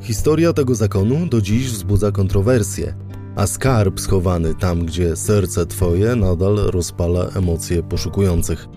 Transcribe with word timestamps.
Historia 0.00 0.52
tego 0.52 0.74
zakonu 0.74 1.26
do 1.26 1.40
dziś 1.40 1.70
wzbudza 1.70 2.12
kontrowersje, 2.12 2.94
a 3.36 3.46
skarb 3.46 4.00
schowany 4.00 4.54
tam, 4.54 4.86
gdzie 4.86 5.16
serce 5.16 5.66
twoje 5.66 6.16
nadal 6.16 6.56
rozpala 6.56 7.28
emocje 7.36 7.82
poszukujących. 7.82 8.68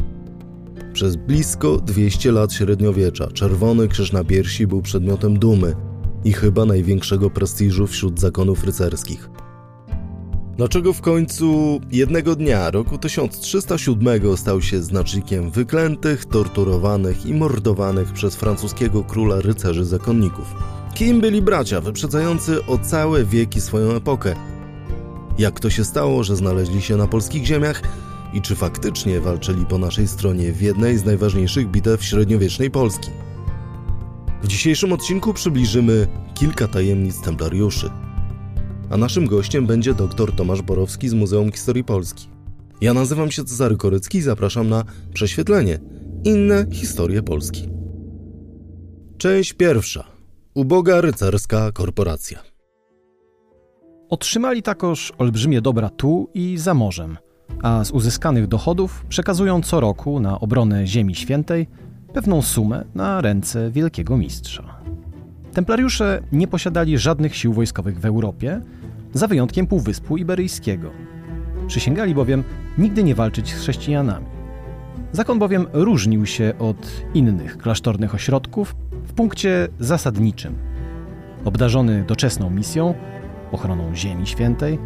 Przez 0.93 1.15
blisko 1.15 1.77
200 1.77 2.31
lat 2.31 2.53
średniowiecza 2.53 3.27
czerwony 3.27 3.87
krzyż 3.87 4.11
na 4.11 4.23
piersi 4.23 4.67
był 4.67 4.81
przedmiotem 4.81 5.39
dumy 5.39 5.75
i 6.23 6.33
chyba 6.33 6.65
największego 6.65 7.29
prestiżu 7.29 7.87
wśród 7.87 8.19
zakonów 8.19 8.63
rycerskich. 8.63 9.29
Dlaczego 10.57 10.93
w 10.93 11.01
końcu 11.01 11.79
jednego 11.91 12.35
dnia 12.35 12.71
roku 12.71 12.97
1307 12.97 14.37
stał 14.37 14.61
się 14.61 14.81
znacznikiem 14.81 15.51
wyklętych, 15.51 16.25
torturowanych 16.25 17.25
i 17.25 17.33
mordowanych 17.33 18.13
przez 18.13 18.35
francuskiego 18.35 19.03
króla 19.03 19.41
rycerzy 19.41 19.85
zakonników? 19.85 20.55
Kim 20.93 21.21
byli 21.21 21.41
bracia 21.41 21.81
wyprzedzający 21.81 22.65
o 22.65 22.77
całe 22.77 23.25
wieki 23.25 23.61
swoją 23.61 23.91
epokę? 23.91 24.35
Jak 25.37 25.59
to 25.59 25.69
się 25.69 25.85
stało, 25.85 26.23
że 26.23 26.35
znaleźli 26.35 26.81
się 26.81 26.97
na 26.97 27.07
polskich 27.07 27.45
ziemiach 27.45 27.81
i 28.33 28.41
czy 28.41 28.55
faktycznie 28.55 29.19
walczyli 29.19 29.65
po 29.65 29.77
naszej 29.77 30.07
stronie 30.07 30.53
w 30.53 30.61
jednej 30.61 30.97
z 30.97 31.05
najważniejszych 31.05 31.67
bitew 31.67 32.03
średniowiecznej 32.03 32.71
Polski? 32.71 33.09
W 34.43 34.47
dzisiejszym 34.47 34.93
odcinku 34.93 35.33
przybliżymy 35.33 36.07
kilka 36.33 36.67
tajemnic 36.67 37.21
templariuszy. 37.21 37.89
A 38.89 38.97
naszym 38.97 39.27
gościem 39.27 39.67
będzie 39.67 39.93
dr 39.93 40.35
Tomasz 40.35 40.61
Borowski 40.61 41.09
z 41.09 41.13
Muzeum 41.13 41.51
Historii 41.51 41.83
Polski. 41.83 42.27
Ja 42.81 42.93
nazywam 42.93 43.31
się 43.31 43.43
Cezary 43.43 43.77
Korycki 43.77 44.17
i 44.17 44.21
zapraszam 44.21 44.69
na 44.69 44.83
prześwietlenie 45.13 45.79
inne 46.23 46.65
historie 46.71 47.23
Polski. 47.23 47.69
Część 49.17 49.53
pierwsza. 49.53 50.10
Uboga 50.53 51.01
rycerska 51.01 51.71
korporacja. 51.71 52.39
Otrzymali 54.09 54.61
takoż 54.61 55.13
olbrzymie 55.17 55.61
dobra 55.61 55.89
tu 55.89 56.29
i 56.33 56.57
za 56.57 56.73
morzem, 56.73 57.17
a 57.63 57.83
z 57.83 57.91
uzyskanych 57.91 58.47
dochodów 58.47 59.05
przekazują 59.09 59.61
co 59.61 59.79
roku 59.79 60.19
na 60.19 60.39
obronę 60.39 60.87
Ziemi 60.87 61.15
Świętej 61.15 61.67
pewną 62.13 62.41
sumę 62.41 62.85
na 62.95 63.21
ręce 63.21 63.71
wielkiego 63.71 64.17
mistrza. 64.17 64.81
Templariusze 65.53 66.21
nie 66.31 66.47
posiadali 66.47 66.97
żadnych 66.97 67.35
sił 67.35 67.53
wojskowych 67.53 67.99
w 67.99 68.05
Europie, 68.05 68.61
za 69.13 69.27
wyjątkiem 69.27 69.67
Półwyspu 69.67 70.17
Iberyjskiego. 70.17 70.91
Przysięgali 71.67 72.15
bowiem 72.15 72.43
nigdy 72.77 73.03
nie 73.03 73.15
walczyć 73.15 73.49
z 73.49 73.59
chrześcijanami. 73.59 74.25
Zakon 75.11 75.39
bowiem 75.39 75.67
różnił 75.73 76.25
się 76.25 76.53
od 76.59 76.91
innych 77.13 77.57
klasztornych 77.57 78.15
ośrodków 78.15 78.75
w 79.03 79.13
punkcie 79.13 79.67
zasadniczym. 79.79 80.55
Obdarzony 81.45 82.05
doczesną 82.07 82.49
misją, 82.49 82.93
ochroną 83.51 83.95
Ziemi 83.95 84.27
Świętej, 84.27 84.79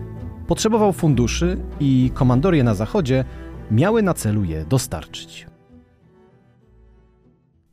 potrzebował 0.48 0.94
funduszy 0.94 1.58
i 1.80 2.12
komandorie 2.14 2.64
na 2.64 2.76
zachodzie 2.76 3.26
miały 3.72 4.04
na 4.04 4.14
celu 4.14 4.44
je 4.44 4.66
dostarczyć. 4.66 5.48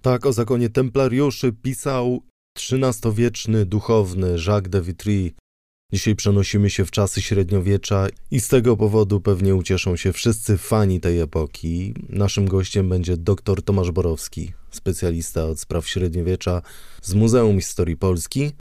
Tak 0.02 0.26
o 0.26 0.32
zakonie 0.32 0.68
templariuszy 0.68 1.52
pisał 1.52 2.22
XIII-wieczny 2.58 3.66
duchowny 3.66 4.36
Jacques 4.46 4.70
de 4.70 4.82
Vitry. 4.82 5.30
Dzisiaj 5.92 6.16
przenosimy 6.16 6.70
się 6.70 6.84
w 6.84 6.90
czasy 6.90 7.22
średniowiecza 7.22 8.06
i 8.30 8.40
z 8.40 8.48
tego 8.48 8.76
powodu 8.76 9.20
pewnie 9.20 9.54
ucieszą 9.54 9.96
się 9.96 10.12
wszyscy 10.12 10.58
fani 10.58 11.00
tej 11.00 11.20
epoki. 11.20 11.94
Naszym 12.08 12.48
gościem 12.48 12.88
będzie 12.88 13.16
dr 13.16 13.62
Tomasz 13.62 13.90
Borowski, 13.90 14.52
specjalista 14.76 15.44
od 15.44 15.60
spraw 15.60 15.88
średniowiecza 15.88 16.62
z 17.02 17.14
Muzeum 17.14 17.60
Historii 17.60 17.96
Polski. 17.96 18.52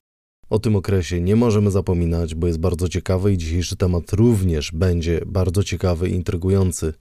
O 0.50 0.58
tym 0.58 0.76
okresie 0.76 1.20
nie 1.20 1.36
możemy 1.36 1.70
zapominać, 1.70 2.34
bo 2.34 2.46
jest 2.46 2.58
bardzo 2.58 2.88
ciekawy 2.88 3.32
i 3.32 3.38
dzisiejszy 3.38 3.76
temat 3.76 4.12
również 4.12 4.72
będzie 4.72 5.20
bardzo 5.26 5.64
ciekawy 5.64 6.08
i 6.08 6.14
intrygujący. 6.14 6.94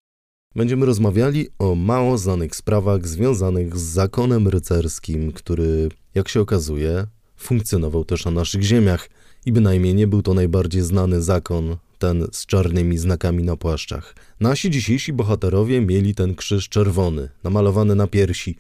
Będziemy 0.56 0.86
rozmawiali 0.86 1.48
o 1.60 1.76
mało 1.76 2.18
znanych 2.18 2.56
sprawach 2.56 3.08
związanych 3.08 3.78
z 3.78 3.82
zakonem 3.82 4.48
rycerskim, 4.48 5.32
który, 5.32 5.90
jak 6.16 6.30
się 6.30 6.42
okazuje, 6.42 7.08
funkcjonował 7.38 8.06
też 8.06 8.26
na 8.26 8.32
naszych 8.32 8.64
ziemiach 8.64 9.10
i 9.46 9.52
bynajmniej 9.52 9.96
nie 9.96 10.08
był 10.08 10.22
to 10.22 10.34
najbardziej 10.34 10.82
znany 10.82 11.22
zakon, 11.22 11.78
ten 12.00 12.28
z 12.32 12.46
czarnymi 12.46 12.98
znakami 12.98 13.44
na 13.44 13.58
płaszczach. 13.58 14.16
Nasi 14.40 14.70
dzisiejsi 14.70 15.14
bohaterowie 15.14 15.82
mieli 15.82 16.16
ten 16.16 16.36
krzyż 16.36 16.70
czerwony, 16.70 17.30
namalowany 17.44 17.96
na 17.96 18.08
piersi. 18.08 18.58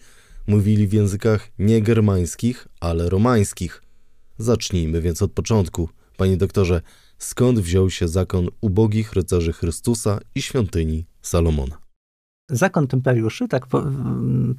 Mówili 0.48 0.88
w 0.88 0.94
językach 0.94 1.52
nie 1.60 1.82
germańskich, 1.82 2.68
ale 2.80 3.10
romańskich. 3.10 3.82
Zacznijmy 4.38 5.02
więc 5.02 5.22
od 5.22 5.32
początku. 5.32 5.90
Panie 6.18 6.38
doktorze, 6.38 6.82
skąd 7.18 7.60
wziął 7.60 7.90
się 7.90 8.08
zakon 8.08 8.48
ubogich 8.62 9.14
rycerzy 9.14 9.54
Chrystusa 9.54 10.20
i 10.36 10.42
świątyni 10.42 11.06
Salomona? 11.22 11.81
Zakon 12.50 12.88
templariuszy, 12.88 13.48
tak 13.48 13.68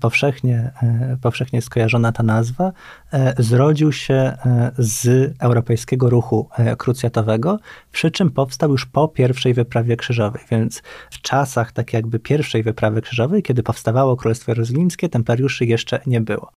powszechnie, 0.01 0.71
e, 0.83 1.17
powszechnie 1.23 1.63
skojarzona 1.63 2.13
ta 2.13 2.23
nazwa, 2.23 2.73
e, 3.13 3.43
zrodził 3.43 3.93
się 3.93 4.15
e, 4.15 4.73
z 4.79 5.33
europejskiego 5.41 6.11
ruchu 6.11 6.49
krucjatowego, 6.79 7.59
przy 7.93 8.11
czym 8.11 8.31
powstał 8.31 8.71
już 8.71 8.87
po 8.87 9.09
pierwszej 9.09 9.55
wyprawie 9.55 9.97
krzyżowej, 9.97 10.43
więc 10.51 10.83
w 11.11 11.21
czasach 11.21 11.73
tak 11.73 11.93
jakby 11.93 12.19
pierwszej 12.19 12.63
wyprawy 12.63 13.03
krzyżowej, 13.03 13.43
kiedy 13.43 13.63
powstawało 13.63 14.17
Królestwo 14.17 14.51
Jerozolimskie, 14.53 15.09
templariuszy 15.09 15.65
jeszcze 15.65 16.01
nie 16.07 16.21
było. 16.21 16.53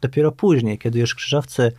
Dopiero 0.00 0.32
później, 0.32 0.78
kiedy 0.78 0.98
już 0.98 1.14
krzyżowcy 1.14 1.72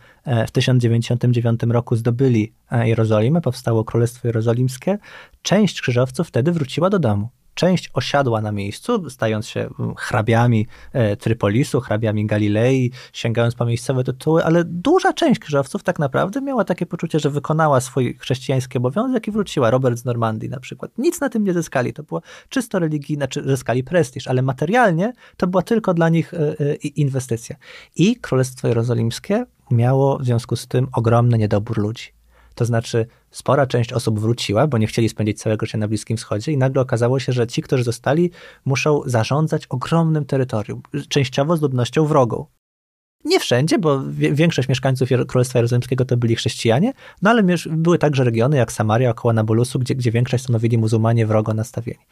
w 0.46 0.50
1099 0.50 1.60
roku 1.62 1.96
zdobyli 1.96 2.52
Jerozolimę, 2.72 3.40
powstało 3.40 3.84
Królestwo 3.84 4.28
Jerozolimskie, 4.28 4.98
część 5.42 5.80
krzyżowców 5.80 6.28
wtedy 6.28 6.52
wróciła 6.52 6.90
do 6.90 6.98
domu. 6.98 7.28
Część 7.58 7.90
osiadła 7.94 8.40
na 8.40 8.52
miejscu, 8.52 9.10
stając 9.10 9.46
się 9.46 9.68
mm, 9.78 9.94
hrabiami 9.94 10.66
e, 10.92 11.16
Trypolisu, 11.16 11.80
hrabiami 11.80 12.26
Galilei, 12.26 12.92
sięgając 13.12 13.54
po 13.54 13.66
miejscowe 13.66 14.04
tytuły, 14.04 14.44
ale 14.44 14.64
duża 14.64 15.12
część 15.12 15.40
krzyżowców 15.40 15.82
tak 15.82 15.98
naprawdę 15.98 16.40
miała 16.40 16.64
takie 16.64 16.86
poczucie, 16.86 17.20
że 17.20 17.30
wykonała 17.30 17.80
swój 17.80 18.14
chrześcijański 18.14 18.78
obowiązek 18.78 19.28
i 19.28 19.30
wróciła. 19.30 19.70
Robert 19.70 19.98
z 19.98 20.04
Normandii 20.04 20.48
na 20.48 20.60
przykład. 20.60 20.90
Nic 20.98 21.20
na 21.20 21.28
tym 21.28 21.44
nie 21.44 21.52
zyskali. 21.52 21.92
To 21.92 22.02
było 22.02 22.22
czysto 22.48 22.78
religijne, 22.78 23.28
czy 23.28 23.42
zyskali 23.42 23.84
prestiż, 23.84 24.28
ale 24.28 24.42
materialnie 24.42 25.12
to 25.36 25.46
była 25.46 25.62
tylko 25.62 25.94
dla 25.94 26.08
nich 26.08 26.34
e, 26.34 26.38
e, 26.38 26.74
inwestycja. 26.74 27.56
I 27.96 28.16
Królestwo 28.16 28.68
Jerozolimskie 28.68 29.44
miało 29.70 30.18
w 30.18 30.24
związku 30.24 30.56
z 30.56 30.66
tym 30.66 30.88
ogromny 30.92 31.38
niedobór 31.38 31.78
ludzi. 31.78 32.17
To 32.58 32.64
znaczy, 32.64 33.06
spora 33.30 33.66
część 33.66 33.92
osób 33.92 34.20
wróciła, 34.20 34.66
bo 34.66 34.78
nie 34.78 34.86
chcieli 34.86 35.08
spędzić 35.08 35.38
całego 35.38 35.66
życia 35.66 35.78
na 35.78 35.88
Bliskim 35.88 36.16
Wschodzie, 36.16 36.52
i 36.52 36.56
nagle 36.56 36.82
okazało 36.82 37.18
się, 37.18 37.32
że 37.32 37.46
ci, 37.46 37.62
którzy 37.62 37.84
zostali, 37.84 38.30
muszą 38.64 39.00
zarządzać 39.06 39.66
ogromnym 39.66 40.24
terytorium, 40.24 40.82
częściowo 41.08 41.56
z 41.56 41.62
ludnością 41.62 42.06
wrogą. 42.06 42.46
Nie 43.24 43.40
wszędzie, 43.40 43.78
bo 43.78 44.02
większość 44.10 44.68
mieszkańców 44.68 45.08
Królestwa 45.28 45.58
Jerozolimskiego 45.58 46.04
to 46.04 46.16
byli 46.16 46.36
chrześcijanie, 46.36 46.92
no 47.22 47.30
ale 47.30 47.42
były 47.70 47.98
także 47.98 48.24
regiony 48.24 48.56
jak 48.56 48.72
Samaria 48.72 49.10
około 49.10 49.32
Nabolusu, 49.32 49.78
gdzie, 49.78 49.94
gdzie 49.94 50.10
większość 50.10 50.44
stanowili 50.44 50.78
muzułmanie 50.78 51.26
wrogo 51.26 51.54
nastawieni. 51.54 52.06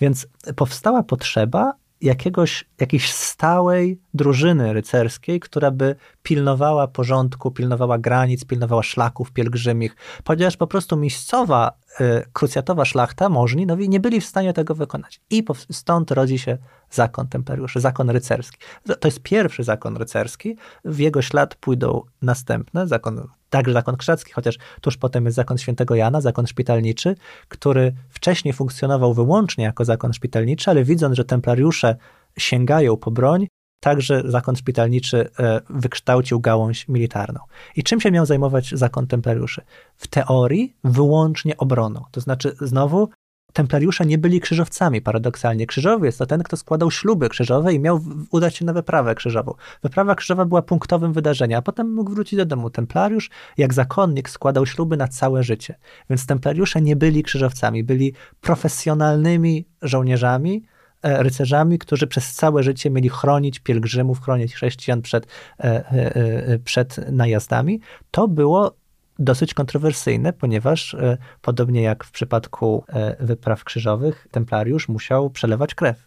Więc 0.00 0.26
powstała 0.56 1.02
potrzeba 1.02 1.72
jakiegoś, 2.00 2.64
jakiejś 2.80 3.12
stałej 3.12 4.00
drużyny 4.14 4.72
rycerskiej, 4.72 5.40
która 5.40 5.70
by 5.70 5.96
pilnowała 6.22 6.88
porządku, 6.88 7.50
pilnowała 7.50 7.98
granic, 7.98 8.44
pilnowała 8.44 8.82
szlaków 8.82 9.32
pielgrzymich, 9.32 9.96
ponieważ 10.24 10.56
po 10.56 10.66
prostu 10.66 10.96
miejscowa, 10.96 11.72
y, 12.00 12.24
krucjatowa 12.32 12.84
szlachta, 12.84 13.28
możni, 13.28 13.66
no 13.66 13.76
nie 13.76 14.00
byli 14.00 14.20
w 14.20 14.26
stanie 14.26 14.52
tego 14.52 14.74
wykonać. 14.74 15.20
I 15.30 15.44
stąd 15.72 16.10
rodzi 16.10 16.38
się 16.38 16.58
zakon 16.90 17.28
templariuszy, 17.28 17.80
zakon 17.80 18.10
rycerski. 18.10 18.58
To 19.00 19.08
jest 19.08 19.20
pierwszy 19.20 19.64
zakon 19.64 19.96
rycerski, 19.96 20.56
w 20.84 20.98
jego 20.98 21.22
ślad 21.22 21.54
pójdą 21.54 22.02
następne, 22.22 22.88
zakon 22.88 23.28
także 23.50 23.72
zakon 23.72 23.96
krzacki, 23.96 24.32
chociaż 24.32 24.58
tuż 24.80 24.96
potem 24.96 25.24
jest 25.24 25.36
zakon 25.36 25.58
świętego 25.58 25.94
Jana, 25.94 26.20
zakon 26.20 26.46
szpitalniczy, 26.46 27.14
który 27.48 27.94
wcześniej 28.08 28.54
funkcjonował 28.54 29.14
wyłącznie 29.14 29.64
jako 29.64 29.84
zakon 29.84 30.12
szpitalniczy, 30.12 30.70
ale 30.70 30.84
widząc, 30.84 31.16
że 31.16 31.24
templariusze 31.24 31.96
sięgają 32.38 32.96
po 32.96 33.10
broń, 33.10 33.46
także 33.82 34.22
zakon 34.24 34.56
szpitalniczy 34.56 35.30
e, 35.38 35.60
wykształcił 35.70 36.40
gałąź 36.40 36.88
militarną. 36.88 37.40
I 37.76 37.82
czym 37.82 38.00
się 38.00 38.10
miał 38.10 38.26
zajmować 38.26 38.70
zakon 38.74 39.06
templariuszy? 39.06 39.62
W 39.96 40.06
teorii 40.06 40.76
wyłącznie 40.84 41.56
obroną. 41.56 42.04
To 42.10 42.20
znaczy, 42.20 42.56
znowu, 42.60 43.08
templariusze 43.52 44.06
nie 44.06 44.18
byli 44.18 44.40
krzyżowcami, 44.40 45.00
paradoksalnie. 45.00 45.66
Krzyżowiec 45.66 46.16
to 46.16 46.26
ten, 46.26 46.42
kto 46.42 46.56
składał 46.56 46.90
śluby 46.90 47.28
krzyżowe 47.28 47.74
i 47.74 47.80
miał 47.80 48.00
udać 48.30 48.56
się 48.56 48.64
na 48.64 48.72
wyprawę 48.72 49.14
krzyżową. 49.14 49.54
Wyprawa 49.82 50.14
krzyżowa 50.14 50.44
była 50.44 50.62
punktowym 50.62 51.12
wydarzeniem, 51.12 51.58
a 51.58 51.62
potem 51.62 51.94
mógł 51.94 52.10
wrócić 52.10 52.36
do 52.36 52.44
domu. 52.44 52.70
Templariusz, 52.70 53.30
jak 53.58 53.74
zakonnik, 53.74 54.30
składał 54.30 54.66
śluby 54.66 54.96
na 54.96 55.08
całe 55.08 55.42
życie. 55.42 55.74
Więc 56.10 56.26
templariusze 56.26 56.80
nie 56.80 56.96
byli 56.96 57.22
krzyżowcami, 57.22 57.84
byli 57.84 58.12
profesjonalnymi 58.40 59.66
żołnierzami, 59.82 60.62
rycerzami, 61.02 61.78
którzy 61.78 62.06
przez 62.06 62.34
całe 62.34 62.62
życie 62.62 62.90
mieli 62.90 63.08
chronić 63.08 63.60
pielgrzymów, 63.60 64.20
chronić 64.20 64.54
chrześcijan 64.54 65.02
przed, 65.02 65.26
e, 65.58 66.58
przed 66.58 67.12
najazdami. 67.12 67.80
To 68.10 68.28
było 68.28 68.76
dosyć 69.18 69.54
kontrowersyjne, 69.54 70.32
ponieważ 70.32 70.96
podobnie 71.40 71.82
jak 71.82 72.04
w 72.04 72.10
przypadku 72.10 72.84
wypraw 73.20 73.64
krzyżowych, 73.64 74.26
templariusz 74.30 74.88
musiał 74.88 75.30
przelewać 75.30 75.74
krew. 75.74 76.06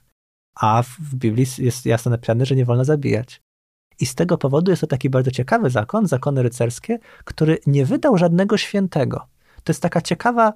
A 0.55 0.83
w 0.83 1.15
Biblii 1.15 1.45
jest 1.57 1.85
jasno 1.85 2.11
napisane, 2.11 2.45
że 2.45 2.55
nie 2.55 2.65
wolno 2.65 2.85
zabijać. 2.85 3.41
I 3.99 4.05
z 4.05 4.15
tego 4.15 4.37
powodu 4.37 4.71
jest 4.71 4.81
to 4.81 4.87
taki 4.87 5.09
bardzo 5.09 5.31
ciekawy 5.31 5.69
zakon, 5.69 6.07
zakony 6.07 6.43
rycerskie, 6.43 6.99
który 7.23 7.57
nie 7.67 7.85
wydał 7.85 8.17
żadnego 8.17 8.57
świętego. 8.57 9.27
To 9.63 9.71
jest 9.71 9.81
taka 9.81 10.01
ciekawa 10.01 10.53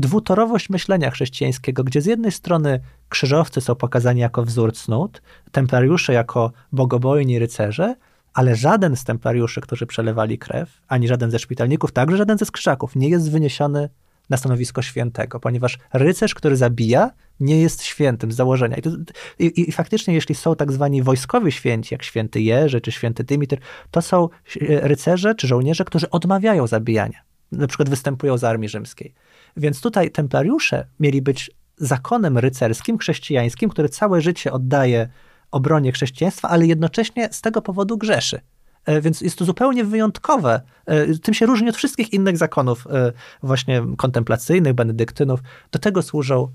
dwutorowość 0.00 0.70
myślenia 0.70 1.10
chrześcijańskiego, 1.10 1.84
gdzie 1.84 2.00
z 2.00 2.06
jednej 2.06 2.32
strony 2.32 2.80
krzyżowcy 3.08 3.60
są 3.60 3.74
pokazani 3.74 4.20
jako 4.20 4.44
wzór 4.44 4.72
cnót, 4.72 5.22
templariusze 5.52 6.12
jako 6.12 6.52
bogobojni 6.72 7.38
rycerze, 7.38 7.94
ale 8.34 8.56
żaden 8.56 8.96
z 8.96 9.04
templariuszy, 9.04 9.60
którzy 9.60 9.86
przelewali 9.86 10.38
krew, 10.38 10.80
ani 10.88 11.08
żaden 11.08 11.30
ze 11.30 11.38
szpitalników, 11.38 11.92
także 11.92 12.16
żaden 12.16 12.38
ze 12.38 12.44
skrzyżaków 12.44 12.96
nie 12.96 13.08
jest 13.08 13.30
wyniesiony 13.30 13.88
na 14.30 14.36
stanowisko 14.36 14.82
świętego, 14.82 15.40
ponieważ 15.40 15.78
rycerz, 15.92 16.34
który 16.34 16.56
zabija, 16.56 17.10
nie 17.40 17.60
jest 17.60 17.82
świętym 17.82 18.32
z 18.32 18.36
założenia. 18.36 18.76
I, 18.76 18.82
to, 18.82 18.90
i, 19.38 19.68
I, 19.68 19.72
faktycznie, 19.72 20.14
jeśli 20.14 20.34
są 20.34 20.56
tak 20.56 20.72
zwani 20.72 21.02
wojskowi 21.02 21.52
święci, 21.52 21.94
jak 21.94 22.02
święty 22.02 22.40
Jerzy 22.40 22.80
czy 22.80 22.92
święty 22.92 23.24
Dymitr, 23.24 23.56
to 23.90 24.02
są 24.02 24.28
rycerze 24.60 25.34
czy 25.34 25.46
żołnierze, 25.46 25.84
którzy 25.84 26.10
odmawiają 26.10 26.66
zabijania. 26.66 27.18
Na 27.52 27.66
przykład 27.66 27.88
występują 27.88 28.38
z 28.38 28.44
armii 28.44 28.68
rzymskiej. 28.68 29.14
Więc 29.56 29.80
tutaj 29.80 30.10
templariusze 30.10 30.86
mieli 31.00 31.22
być 31.22 31.50
zakonem 31.76 32.38
rycerskim, 32.38 32.98
chrześcijańskim, 32.98 33.70
który 33.70 33.88
całe 33.88 34.20
życie 34.20 34.52
oddaje 34.52 35.08
obronie 35.50 35.92
chrześcijaństwa, 35.92 36.48
ale 36.48 36.66
jednocześnie 36.66 37.28
z 37.32 37.40
tego 37.40 37.62
powodu 37.62 37.98
grzeszy. 37.98 38.40
E, 38.84 39.00
więc 39.00 39.20
jest 39.20 39.38
to 39.38 39.44
zupełnie 39.44 39.84
wyjątkowe. 39.84 40.60
E, 40.86 41.14
tym 41.14 41.34
się 41.34 41.46
różni 41.46 41.68
od 41.68 41.76
wszystkich 41.76 42.12
innych 42.12 42.36
zakonów, 42.36 42.86
e, 42.86 43.12
właśnie 43.42 43.82
kontemplacyjnych, 43.96 44.72
benedyktynów. 44.74 45.40
Do 45.70 45.78
tego 45.78 46.02
służą 46.02 46.48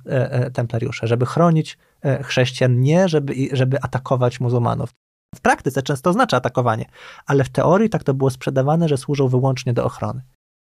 templariusze, 0.54 1.08
żeby 1.08 1.26
chronić 1.26 1.78
chrześcijan, 2.24 2.80
nie 2.82 3.08
żeby, 3.10 3.34
żeby 3.52 3.82
atakować 3.82 4.40
muzułmanów. 4.40 4.90
W 5.36 5.42
praktyce 5.42 5.82
często 5.82 6.10
oznacza 6.10 6.38
atakowanie, 6.38 6.86
ale 7.26 7.44
w 7.44 7.50
teorii 7.50 7.90
tak 7.90 8.04
to 8.04 8.14
było 8.14 8.30
sprzedawane, 8.30 8.88
że 8.88 8.98
służą 8.98 9.28
wyłącznie 9.28 9.74
do 9.74 9.86
ochrony. 9.86 10.22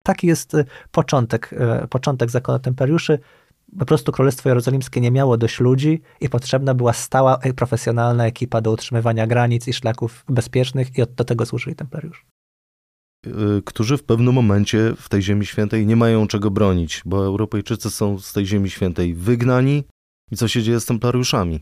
Taki 0.06 0.28
jest 0.28 0.56
początek, 0.92 1.50
początek 1.90 2.30
zakonu 2.30 2.60
templariuszy 2.60 3.20
po 3.80 3.86
prostu 3.86 4.12
Królestwo 4.12 4.50
Jerozolimskie 4.50 5.02
nie 5.02 5.12
miało 5.12 5.38
dość 5.38 5.60
ludzi 5.60 6.02
i 6.22 6.30
potrzebna 6.30 6.74
była 6.74 6.94
stała, 6.94 7.40
profesjonalna 7.56 8.26
ekipa 8.26 8.62
do 8.62 8.72
utrzymywania 8.72 9.28
granic 9.28 9.68
i 9.68 9.74
szlaków 9.74 10.26
bezpiecznych 10.30 10.98
i 10.98 11.02
do 11.16 11.24
tego 11.24 11.46
służyli 11.46 11.76
templariusze. 11.76 12.22
Y, 13.28 13.62
którzy 13.66 13.98
w 13.98 14.04
pewnym 14.04 14.34
momencie 14.34 14.94
w 14.98 15.10
tej 15.10 15.22
Ziemi 15.22 15.46
Świętej 15.46 15.88
nie 15.88 15.96
mają 15.96 16.28
czego 16.28 16.52
bronić, 16.52 17.02
bo 17.06 17.26
Europejczycy 17.26 17.90
są 17.90 18.20
z 18.20 18.34
tej 18.34 18.46
Ziemi 18.46 18.70
Świętej 18.70 19.14
wygnani 19.14 19.84
i 20.32 20.36
co 20.36 20.48
się 20.48 20.64
dzieje 20.64 20.80
z 20.80 20.86
templariuszami? 20.86 21.60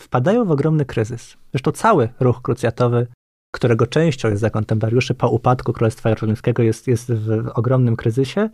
Wpadają 0.00 0.44
w 0.44 0.50
ogromny 0.50 0.84
kryzys. 0.84 1.36
Zresztą 1.52 1.72
cały 1.72 2.08
ruch 2.20 2.42
krucjatowy, 2.42 3.06
którego 3.54 3.86
częścią 3.86 4.28
jest 4.28 4.40
zakon 4.40 4.64
templariuszy 4.64 5.14
po 5.14 5.30
upadku 5.30 5.72
Królestwa 5.72 6.08
Jerozolimskiego 6.08 6.62
jest, 6.62 6.88
jest 6.88 7.12
w 7.12 7.48
ogromnym 7.54 7.96
kryzysie 7.96 8.50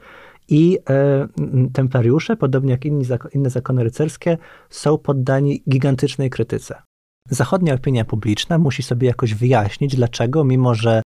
i 0.48 0.78
e, 0.90 1.28
templariusze, 1.72 2.36
podobnie 2.36 2.70
jak 2.70 2.84
inni, 2.84 3.04
inne 3.34 3.50
zakony 3.50 3.84
rycerskie, 3.84 4.38
są 4.70 4.98
poddani 4.98 5.62
gigantycznej 5.70 6.30
krytyce. 6.30 6.82
Zachodnia 7.30 7.74
opinia 7.74 8.04
publiczna 8.04 8.58
musi 8.58 8.82
sobie 8.82 9.08
jakoś 9.08 9.34
wyjaśnić, 9.34 9.96
dlaczego, 9.96 10.44
mimo 10.44 10.74
że 10.74 11.02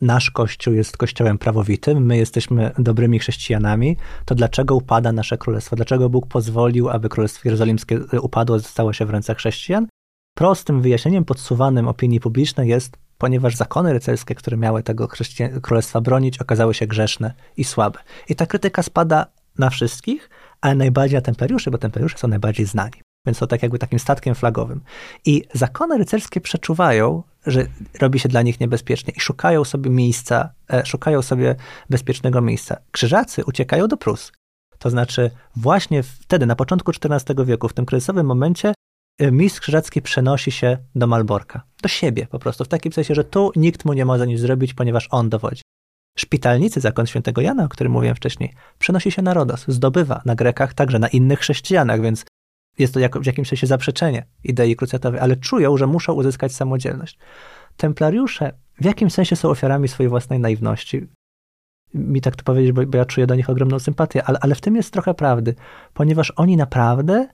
nasz 0.00 0.30
kościół 0.30 0.74
jest 0.74 0.96
kościołem 0.96 1.38
prawowitym, 1.38 2.06
my 2.06 2.16
jesteśmy 2.16 2.70
dobrymi 2.78 3.18
chrześcijanami, 3.18 3.96
to 4.24 4.34
dlaczego 4.34 4.76
upada 4.76 5.12
nasze 5.12 5.38
królestwo? 5.38 5.76
Dlaczego 5.76 6.10
Bóg 6.10 6.26
pozwolił, 6.26 6.88
aby 6.90 7.08
królestwo 7.08 7.40
jerozolimskie 7.44 8.00
upadło, 8.20 8.58
zostało 8.58 8.92
się 8.92 9.06
w 9.06 9.10
rękach 9.10 9.36
chrześcijan? 9.36 9.86
Prostym 10.36 10.80
wyjaśnieniem 10.80 11.24
podsuwanym 11.24 11.88
opinii 11.88 12.20
publicznej 12.20 12.68
jest 12.68 13.03
ponieważ 13.24 13.56
zakony 13.56 13.92
rycerskie, 13.92 14.34
które 14.34 14.56
miały 14.56 14.82
tego 14.82 15.08
królestwa 15.62 16.00
bronić, 16.00 16.38
okazały 16.38 16.74
się 16.74 16.86
grzeszne 16.86 17.34
i 17.56 17.64
słabe. 17.64 17.98
I 18.28 18.34
ta 18.34 18.46
krytyka 18.46 18.82
spada 18.82 19.26
na 19.58 19.70
wszystkich, 19.70 20.30
ale 20.60 20.74
najbardziej 20.74 21.16
na 21.16 21.20
templariuszy, 21.20 21.70
bo 21.70 21.78
templariusze 21.78 22.18
są 22.18 22.28
najbardziej 22.28 22.66
znani. 22.66 23.02
Więc 23.26 23.38
są 23.38 23.46
tak 23.46 23.62
jakby 23.62 23.78
takim 23.78 23.98
statkiem 23.98 24.34
flagowym. 24.34 24.80
I 25.24 25.42
zakony 25.54 25.98
rycerskie 25.98 26.40
przeczuwają, 26.40 27.22
że 27.46 27.66
robi 28.00 28.18
się 28.18 28.28
dla 28.28 28.42
nich 28.42 28.60
niebezpiecznie 28.60 29.12
i 29.16 29.20
szukają 29.20 29.64
sobie 29.64 29.90
miejsca, 29.90 30.50
e, 30.72 30.86
szukają 30.86 31.22
sobie 31.22 31.56
bezpiecznego 31.90 32.40
miejsca. 32.40 32.76
Krzyżacy 32.90 33.44
uciekają 33.44 33.88
do 33.88 33.96
Prus. 33.96 34.32
To 34.78 34.90
znaczy 34.90 35.30
właśnie 35.56 36.02
wtedy, 36.02 36.46
na 36.46 36.56
początku 36.56 36.92
XIV 37.04 37.44
wieku, 37.44 37.68
w 37.68 37.74
tym 37.74 37.86
kryzysowym 37.86 38.26
momencie, 38.26 38.74
mistrz 39.20 39.60
krzyżacki 39.60 40.02
przenosi 40.02 40.50
się 40.50 40.78
do 40.94 41.06
Malborka, 41.06 41.62
do 41.82 41.88
siebie 41.88 42.26
po 42.26 42.38
prostu, 42.38 42.64
w 42.64 42.68
takim 42.68 42.92
sensie, 42.92 43.14
że 43.14 43.24
tu 43.24 43.52
nikt 43.56 43.84
mu 43.84 43.92
nie 43.92 44.04
może 44.04 44.26
nic 44.26 44.40
zrobić, 44.40 44.74
ponieważ 44.74 45.08
on 45.10 45.28
dowodzi. 45.28 45.62
Szpitalnicy, 46.18 46.80
zakon 46.80 47.06
świętego 47.06 47.40
Jana, 47.40 47.64
o 47.64 47.68
którym 47.68 47.92
mówiłem 47.92 48.16
wcześniej, 48.16 48.54
przenosi 48.78 49.10
się 49.10 49.22
na 49.22 49.34
Rodos, 49.34 49.64
zdobywa 49.68 50.22
na 50.24 50.34
Grekach, 50.34 50.74
także 50.74 50.98
na 50.98 51.08
innych 51.08 51.38
chrześcijanach, 51.38 52.00
więc 52.00 52.24
jest 52.78 52.94
to 52.94 53.00
jako, 53.00 53.20
w 53.20 53.26
jakimś 53.26 53.48
sensie 53.48 53.66
zaprzeczenie 53.66 54.26
idei 54.44 54.76
krucjatowej, 54.76 55.20
ale 55.20 55.36
czują, 55.36 55.76
że 55.76 55.86
muszą 55.86 56.12
uzyskać 56.12 56.54
samodzielność. 56.54 57.18
Templariusze 57.76 58.52
w 58.80 58.84
jakimś 58.84 59.12
sensie 59.12 59.36
są 59.36 59.50
ofiarami 59.50 59.88
swojej 59.88 60.10
własnej 60.10 60.40
naiwności. 60.40 61.06
Mi 61.94 62.20
tak 62.20 62.36
to 62.36 62.44
powiedzieć, 62.44 62.72
bo, 62.72 62.86
bo 62.86 62.98
ja 62.98 63.04
czuję 63.04 63.26
do 63.26 63.34
nich 63.34 63.50
ogromną 63.50 63.78
sympatię, 63.78 64.24
ale, 64.24 64.38
ale 64.40 64.54
w 64.54 64.60
tym 64.60 64.76
jest 64.76 64.92
trochę 64.92 65.14
prawdy, 65.14 65.54
ponieważ 65.94 66.32
oni 66.36 66.56
naprawdę 66.56 67.28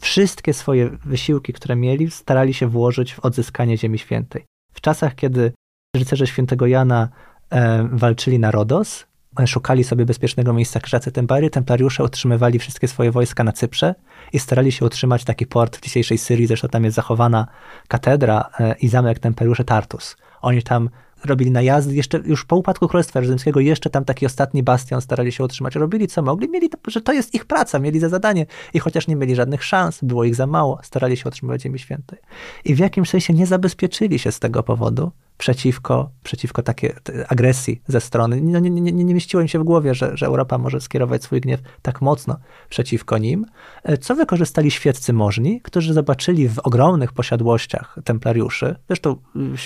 wszystkie 0.00 0.54
swoje 0.54 0.90
wysiłki, 0.90 1.52
które 1.52 1.76
mieli, 1.76 2.10
starali 2.10 2.54
się 2.54 2.66
włożyć 2.66 3.14
w 3.14 3.20
odzyskanie 3.20 3.78
Ziemi 3.78 3.98
Świętej. 3.98 4.44
W 4.72 4.80
czasach, 4.80 5.14
kiedy 5.14 5.52
rycerze 5.96 6.26
świętego 6.26 6.66
Jana 6.66 7.08
e, 7.50 7.88
walczyli 7.92 8.38
na 8.38 8.50
Rodos, 8.50 9.06
e, 9.40 9.46
szukali 9.46 9.84
sobie 9.84 10.04
bezpiecznego 10.04 10.52
miejsca 10.52 10.80
krzyżacy 10.80 11.12
Tempary, 11.12 11.50
templariusze 11.50 12.04
utrzymywali 12.04 12.58
wszystkie 12.58 12.88
swoje 12.88 13.10
wojska 13.10 13.44
na 13.44 13.52
Cyprze 13.52 13.94
i 14.32 14.38
starali 14.38 14.72
się 14.72 14.84
utrzymać 14.84 15.24
taki 15.24 15.46
port 15.46 15.76
w 15.76 15.80
dzisiejszej 15.80 16.18
Syrii, 16.18 16.46
zresztą 16.46 16.68
tam 16.68 16.84
jest 16.84 16.96
zachowana 16.96 17.46
katedra 17.88 18.50
e, 18.60 18.74
i 18.74 18.88
zamek 18.88 19.18
templariuszy 19.18 19.64
Tartus. 19.64 20.16
Oni 20.42 20.62
tam 20.62 20.90
robili 21.24 21.50
najazdy, 21.50 21.94
jeszcze 21.94 22.18
już 22.24 22.44
po 22.44 22.56
upadku 22.56 22.88
Królestwa 22.88 23.22
Rzymskiego, 23.22 23.60
jeszcze 23.60 23.90
tam 23.90 24.04
taki 24.04 24.26
ostatni 24.26 24.62
bastion 24.62 25.00
starali 25.00 25.32
się 25.32 25.44
utrzymać. 25.44 25.74
Robili 25.74 26.08
co 26.08 26.22
mogli, 26.22 26.48
mieli 26.48 26.68
to, 26.68 26.78
że 26.86 27.00
to 27.00 27.12
jest 27.12 27.34
ich 27.34 27.44
praca, 27.44 27.78
mieli 27.78 28.00
za 28.00 28.08
zadanie. 28.08 28.46
I 28.74 28.78
chociaż 28.78 29.08
nie 29.08 29.16
mieli 29.16 29.34
żadnych 29.34 29.64
szans, 29.64 29.98
było 30.02 30.24
ich 30.24 30.34
za 30.34 30.46
mało, 30.46 30.78
starali 30.82 31.16
się 31.16 31.28
utrzymywać 31.28 31.62
Ziemi 31.62 31.78
Świętej. 31.78 32.18
I 32.64 32.74
w 32.74 32.78
jakimś 32.78 33.10
sensie 33.10 33.32
nie 33.32 33.46
zabezpieczyli 33.46 34.18
się 34.18 34.32
z 34.32 34.38
tego 34.38 34.62
powodu, 34.62 35.12
przeciwko, 35.40 36.10
przeciwko 36.22 36.62
takiej 36.62 36.92
agresji 37.28 37.82
ze 37.86 38.00
strony. 38.00 38.40
No, 38.40 38.58
nie, 38.58 38.70
nie, 38.70 38.92
nie, 38.92 39.14
mieściło 39.14 39.40
im 39.40 39.48
się 39.48 39.58
w 39.58 39.64
głowie, 39.64 39.94
że, 39.94 40.16
że 40.16 40.26
Europa 40.26 40.58
może 40.58 40.80
skierować 40.80 41.22
swój 41.22 41.40
gniew 41.40 41.60
tak 41.82 42.00
mocno 42.00 42.36
przeciwko 42.68 43.18
nim, 43.18 43.46
e, 43.82 43.98
co 43.98 44.14
wykorzystali 44.14 44.70
świeccy 44.70 45.12
możni, 45.12 45.60
którzy 45.60 45.92
zobaczyli 45.92 46.48
w 46.48 46.58
ogromnych 46.58 47.12
posiadłościach 47.12 47.98
templariuszy, 48.04 48.76
zresztą 48.88 49.16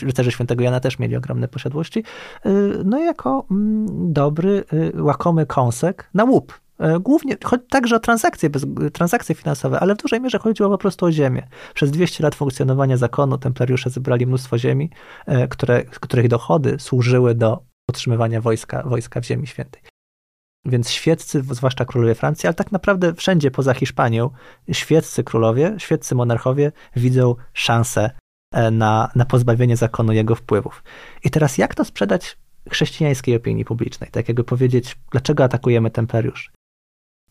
y, 0.03 0.07
rycerze 0.07 0.33
świętego 0.33 0.65
Jana 0.65 0.81
też 0.81 0.99
mieli 0.99 1.17
ogromne 1.17 1.49
posiadłości, 1.49 1.99
y, 2.47 2.51
no 2.85 2.99
jako 2.99 3.47
mm, 3.51 4.13
dobry, 4.13 4.65
y, 4.97 5.03
łakomy 5.03 5.47
kąsek 5.47 6.11
na 6.15 6.25
łup 6.25 6.64
głównie 7.01 7.37
chodzi 7.45 7.65
także 7.71 7.97
o 7.97 8.01
transakcje, 8.01 8.51
bez, 8.51 8.67
transakcje 8.93 9.35
finansowe, 9.35 9.81
ale 9.81 9.95
w 9.95 9.99
dużej 9.99 10.21
mierze 10.21 10.39
chodziło 10.39 10.71
po 10.71 10.79
prostu 10.79 11.07
o 11.07 11.13
ziemię. 11.13 11.49
Przez 11.75 11.91
200 11.91 12.23
lat 12.23 12.35
funkcjonowania 12.35 12.97
zakonu 12.97 13.39
templariusze 13.39 13.91
zebrali 13.91 14.27
mnóstwo 14.27 14.59
ziemi, 14.59 14.91
e, 15.27 15.49
które, 15.49 15.85
których 15.85 16.29
dochody 16.29 16.77
służyły 16.79 17.35
do 17.35 17.63
utrzymywania 17.89 18.41
wojska, 18.41 18.83
wojska 18.83 19.21
w 19.21 19.25
Ziemi 19.25 19.47
Świętej. 19.47 19.83
Więc 20.65 20.91
świeccy, 20.91 21.43
zwłaszcza 21.51 21.85
królowie 21.85 22.15
Francji, 22.15 22.47
ale 22.47 22.55
tak 22.55 22.73
naprawdę 22.73 23.15
wszędzie 23.15 23.51
poza 23.51 23.75
Hiszpanią, 23.75 24.31
świeccy 24.73 25.25
królowie, 25.25 25.75
świeccy 25.79 26.15
monarchowie 26.15 26.73
widzą 26.97 27.35
szansę 27.53 28.11
e, 28.53 28.71
na, 28.71 29.11
na 29.15 29.25
pozbawienie 29.25 29.77
zakonu 29.77 30.13
jego 30.13 30.35
wpływów. 30.35 30.83
I 31.25 31.31
teraz 31.31 31.59
jak 31.59 31.75
to 31.75 31.85
sprzedać 31.85 32.39
chrześcijańskiej 32.71 33.37
opinii 33.37 33.65
publicznej? 33.65 34.11
Tak 34.11 34.29
jakby 34.29 34.45
powiedzieć, 34.45 34.97
dlaczego 35.11 35.45
atakujemy 35.45 35.91
templariuszy? 35.91 36.51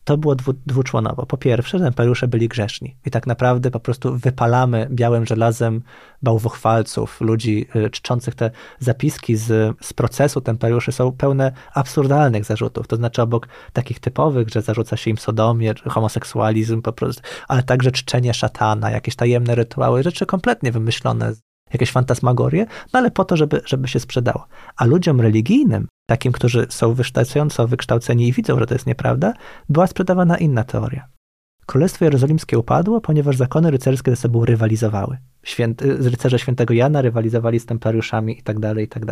To 0.04 0.16
było 0.18 0.34
dwu, 0.34 0.52
dwuczłonowo. 0.66 1.26
Po 1.26 1.36
pierwsze, 1.36 1.78
templariusze 1.78 2.28
byli 2.28 2.48
grzeszni 2.48 2.96
i 3.06 3.10
tak 3.10 3.26
naprawdę 3.26 3.70
po 3.70 3.80
prostu 3.80 4.18
wypalamy 4.18 4.88
białym 4.90 5.26
żelazem 5.26 5.82
bałwochwalców, 6.22 7.20
ludzi 7.20 7.66
y, 7.76 7.90
czczących 7.90 8.34
te 8.34 8.50
zapiski 8.78 9.36
z, 9.36 9.76
z 9.80 9.92
procesu 9.92 10.40
templariuszy 10.40 10.92
są 10.92 11.12
pełne 11.12 11.52
absurdalnych 11.74 12.44
zarzutów. 12.44 12.86
To 12.86 12.96
znaczy 12.96 13.22
obok 13.22 13.48
takich 13.72 14.00
typowych, 14.00 14.48
że 14.48 14.62
zarzuca 14.62 14.96
się 14.96 15.10
im 15.10 15.18
sodomię, 15.18 15.74
homoseksualizm 15.88 16.82
po 16.82 16.92
prostu, 16.92 17.22
ale 17.48 17.62
także 17.62 17.92
czczenie 17.92 18.34
szatana, 18.34 18.90
jakieś 18.90 19.16
tajemne 19.16 19.54
rytuały, 19.54 20.02
rzeczy 20.02 20.26
kompletnie 20.26 20.72
wymyślone 20.72 21.32
jakieś 21.72 21.90
fantasmagorie, 21.90 22.66
no 22.92 22.98
ale 22.98 23.10
po 23.10 23.24
to, 23.24 23.36
żeby, 23.36 23.60
żeby 23.64 23.88
się 23.88 24.00
sprzedało. 24.00 24.46
A 24.76 24.84
ludziom 24.84 25.20
religijnym, 25.20 25.88
takim, 26.06 26.32
którzy 26.32 26.66
są 26.70 26.94
wystarczająco 26.94 27.68
wykształceni 27.68 28.28
i 28.28 28.32
widzą, 28.32 28.58
że 28.58 28.66
to 28.66 28.74
jest 28.74 28.86
nieprawda, 28.86 29.32
była 29.68 29.86
sprzedawana 29.86 30.38
inna 30.38 30.64
teoria. 30.64 31.08
Królestwo 31.66 32.04
Jerozolimskie 32.04 32.58
upadło, 32.58 33.00
ponieważ 33.00 33.36
zakony 33.36 33.70
rycerskie 33.70 34.10
ze 34.10 34.16
sobą 34.16 34.44
rywalizowały. 34.44 35.18
Święty, 35.42 35.96
rycerze 35.96 36.38
świętego 36.38 36.74
Jana 36.74 37.02
rywalizowali 37.02 37.60
z 37.60 37.66
templariuszami 37.66 38.38
i 38.38 38.42
tak 38.42 38.58
dalej, 38.58 38.84
i 38.84 38.88
tak. 38.88 39.04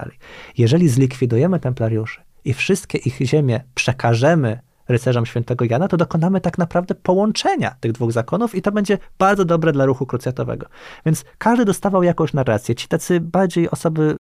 Jeżeli 0.59 0.89
zlikwidujemy 0.89 1.61
templariuszy 1.61 2.21
i 2.45 2.55
wszystkie 2.55 2.99
ich 2.99 3.17
ziemie 3.17 3.65
przekażemy 3.75 4.59
rycerzom 4.89 5.27
świętego 5.27 5.65
Jana, 5.71 5.89
to 5.89 5.97
dokonamy 5.97 6.41
tak 6.41 6.59
naprawdę 6.59 6.95
połączenia 6.95 7.75
tych 7.81 7.93
dwóch 7.93 8.12
zakonów 8.12 8.55
i 8.55 8.62
to 8.62 8.73
będzie 8.73 8.99
bardzo 9.19 9.45
dobre 9.45 9.73
dla 9.73 9.85
ruchu 9.85 10.07
krucjatowego. 10.07 10.67
Więc 11.07 11.25
każdy 11.39 11.65
dostawał 11.65 12.03
jakąś 12.03 12.33
narrację. 12.33 12.75
Ci 12.75 12.89
tacy 12.89 13.21
bardziej 13.21 13.71
osoby 13.71 14.17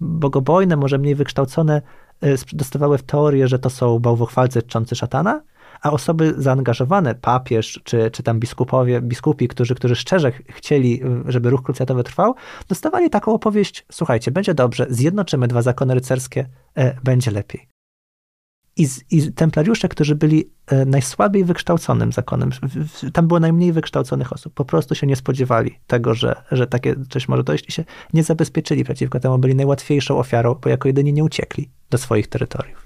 bogobojne, 0.00 0.76
może 0.76 0.98
mniej 0.98 1.14
wykształcone, 1.14 1.82
y, 2.24 2.36
dostawały 2.52 2.98
w 2.98 3.02
teorię, 3.02 3.48
że 3.48 3.58
to 3.58 3.70
są 3.70 3.98
bałwochwalcy 3.98 4.62
czczący 4.62 4.96
szatana, 4.96 5.42
a 5.82 5.90
osoby 5.90 6.34
zaangażowane, 6.36 7.14
papież 7.14 7.80
czy, 7.84 8.10
czy 8.10 8.22
tam 8.22 8.40
biskupowie, 8.40 9.00
biskupi, 9.00 9.48
którzy, 9.48 9.74
którzy 9.74 9.96
szczerze 9.96 10.32
chcieli, 10.48 11.04
y, 11.04 11.32
żeby 11.32 11.50
ruch 11.50 11.62
krucjatowy 11.62 12.04
trwał, 12.04 12.34
dostawali 12.68 13.10
taką 13.10 13.34
opowieść, 13.34 13.86
słuchajcie, 13.92 14.30
będzie 14.30 14.54
dobrze, 14.54 14.86
zjednoczymy 14.90 15.48
dwa 15.48 15.62
zakony 15.62 15.94
rycerskie, 15.94 16.48
e, 16.76 17.00
będzie 17.04 17.30
lepiej. 17.30 17.73
I, 18.76 18.88
I, 19.10 19.32
templariusze, 19.32 19.88
którzy 19.88 20.14
byli 20.14 20.50
e, 20.66 20.84
najsłabiej 20.84 21.44
wykształconym 21.44 22.12
zakonem, 22.12 22.50
tam 23.12 23.28
było 23.28 23.40
najmniej 23.40 23.72
wykształconych 23.72 24.32
osób, 24.32 24.54
po 24.54 24.64
prostu 24.64 24.94
się 24.94 25.06
nie 25.06 25.16
spodziewali 25.16 25.78
tego, 25.86 26.14
że, 26.14 26.42
że 26.50 26.66
takie 26.66 26.94
coś 27.10 27.28
może 27.28 27.44
dojść 27.44 27.68
i 27.68 27.72
się 27.72 27.84
nie 28.12 28.22
zabezpieczyli 28.22 28.84
przeciwko 28.84 29.20
temu, 29.20 29.38
byli 29.38 29.54
najłatwiejszą 29.54 30.18
ofiarą, 30.18 30.54
bo 30.54 30.68
jako 30.68 30.88
jedyni 30.88 31.12
nie 31.12 31.24
uciekli 31.24 31.70
do 31.90 31.98
swoich 31.98 32.28
terytoriów. 32.28 32.84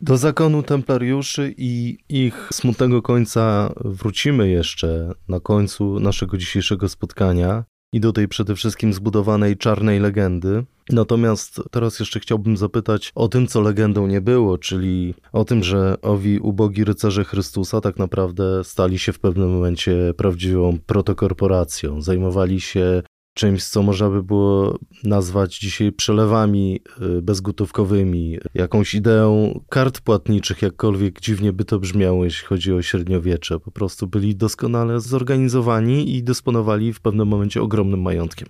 Do 0.00 0.16
zakonu 0.16 0.62
templariuszy 0.62 1.54
i 1.56 1.98
ich 2.08 2.48
smutnego 2.52 3.02
końca 3.02 3.72
wrócimy 3.84 4.48
jeszcze 4.48 5.12
na 5.28 5.40
końcu 5.40 6.00
naszego 6.00 6.36
dzisiejszego 6.36 6.88
spotkania 6.88 7.64
i 7.94 8.00
do 8.00 8.12
tej 8.12 8.28
przede 8.28 8.54
wszystkim 8.54 8.92
zbudowanej 8.92 9.56
czarnej 9.56 10.00
legendy. 10.00 10.64
Natomiast 10.90 11.62
teraz 11.70 12.00
jeszcze 12.00 12.20
chciałbym 12.20 12.56
zapytać 12.56 13.12
o 13.14 13.28
tym, 13.28 13.46
co 13.46 13.60
legendą 13.60 14.06
nie 14.06 14.20
było, 14.20 14.58
czyli 14.58 15.14
o 15.32 15.44
tym, 15.44 15.62
że 15.62 15.96
owi 16.02 16.38
ubogi 16.38 16.84
rycerze 16.84 17.24
Chrystusa 17.24 17.80
tak 17.80 17.96
naprawdę 17.98 18.64
stali 18.64 18.98
się 18.98 19.12
w 19.12 19.18
pewnym 19.18 19.50
momencie 19.50 20.14
prawdziwą 20.16 20.78
protokorporacją. 20.86 22.02
Zajmowali 22.02 22.60
się 22.60 23.02
czymś, 23.34 23.64
co 23.64 23.82
można 23.82 24.10
by 24.10 24.22
było 24.22 24.78
nazwać 25.04 25.58
dzisiaj 25.58 25.92
przelewami 25.92 26.80
y, 27.18 27.22
bezgotówkowymi, 27.22 28.38
jakąś 28.54 28.94
ideą 28.94 29.60
kart 29.68 30.00
płatniczych, 30.00 30.62
jakkolwiek 30.62 31.20
dziwnie 31.20 31.52
by 31.52 31.64
to 31.64 31.78
brzmiało, 31.78 32.24
jeśli 32.24 32.46
chodzi 32.46 32.72
o 32.72 32.82
średniowiecze. 32.82 33.60
Po 33.60 33.70
prostu 33.70 34.06
byli 34.06 34.36
doskonale 34.36 35.00
zorganizowani 35.00 36.16
i 36.16 36.22
dysponowali 36.22 36.92
w 36.92 37.00
pewnym 37.00 37.28
momencie 37.28 37.62
ogromnym 37.62 38.02
majątkiem. 38.02 38.48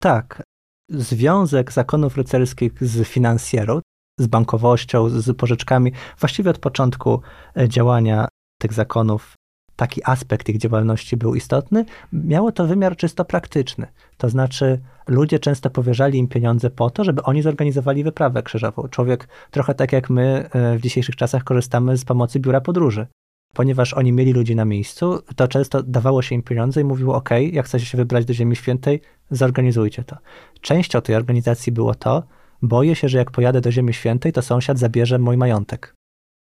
Tak. 0.00 0.42
Związek 0.88 1.72
zakonów 1.72 2.16
rycerskich 2.16 2.72
z 2.80 3.08
finansjerą, 3.08 3.80
z 4.18 4.26
bankowością, 4.26 5.08
z 5.08 5.36
pożyczkami, 5.36 5.92
właściwie 6.18 6.50
od 6.50 6.58
początku 6.58 7.20
e, 7.56 7.68
działania 7.68 8.28
tych 8.60 8.72
zakonów 8.72 9.34
taki 9.80 10.00
aspekt 10.04 10.48
ich 10.48 10.58
działalności 10.58 11.16
był 11.16 11.34
istotny, 11.34 11.84
miało 12.12 12.52
to 12.52 12.66
wymiar 12.66 12.96
czysto 12.96 13.24
praktyczny. 13.24 13.86
To 14.16 14.28
znaczy, 14.28 14.80
ludzie 15.08 15.38
często 15.38 15.70
powierzali 15.70 16.18
im 16.18 16.28
pieniądze 16.28 16.70
po 16.70 16.90
to, 16.90 17.04
żeby 17.04 17.22
oni 17.22 17.42
zorganizowali 17.42 18.04
wyprawę 18.04 18.42
krzyżową. 18.42 18.88
Człowiek, 18.88 19.28
trochę 19.50 19.74
tak 19.74 19.92
jak 19.92 20.10
my 20.10 20.48
e, 20.52 20.78
w 20.78 20.80
dzisiejszych 20.80 21.16
czasach, 21.16 21.44
korzystamy 21.44 21.96
z 21.96 22.04
pomocy 22.04 22.40
biura 22.40 22.60
podróży. 22.60 23.06
Ponieważ 23.54 23.94
oni 23.94 24.12
mieli 24.12 24.32
ludzi 24.32 24.56
na 24.56 24.64
miejscu, 24.64 25.22
to 25.36 25.48
często 25.48 25.82
dawało 25.82 26.22
się 26.22 26.34
im 26.34 26.42
pieniądze 26.42 26.80
i 26.80 26.84
mówiło: 26.84 27.14
OK, 27.14 27.30
jak 27.52 27.66
chcecie 27.66 27.86
się 27.86 27.98
wybrać 27.98 28.24
do 28.24 28.34
Ziemi 28.34 28.56
Świętej, 28.56 29.00
zorganizujcie 29.30 30.04
to. 30.04 30.16
Częścią 30.60 31.00
tej 31.00 31.16
organizacji 31.16 31.72
było 31.72 31.94
to, 31.94 32.22
boję 32.62 32.94
się, 32.94 33.08
że 33.08 33.18
jak 33.18 33.30
pojadę 33.30 33.60
do 33.60 33.72
Ziemi 33.72 33.94
Świętej, 33.94 34.32
to 34.32 34.42
sąsiad 34.42 34.78
zabierze 34.78 35.18
mój 35.18 35.36
majątek 35.36 35.94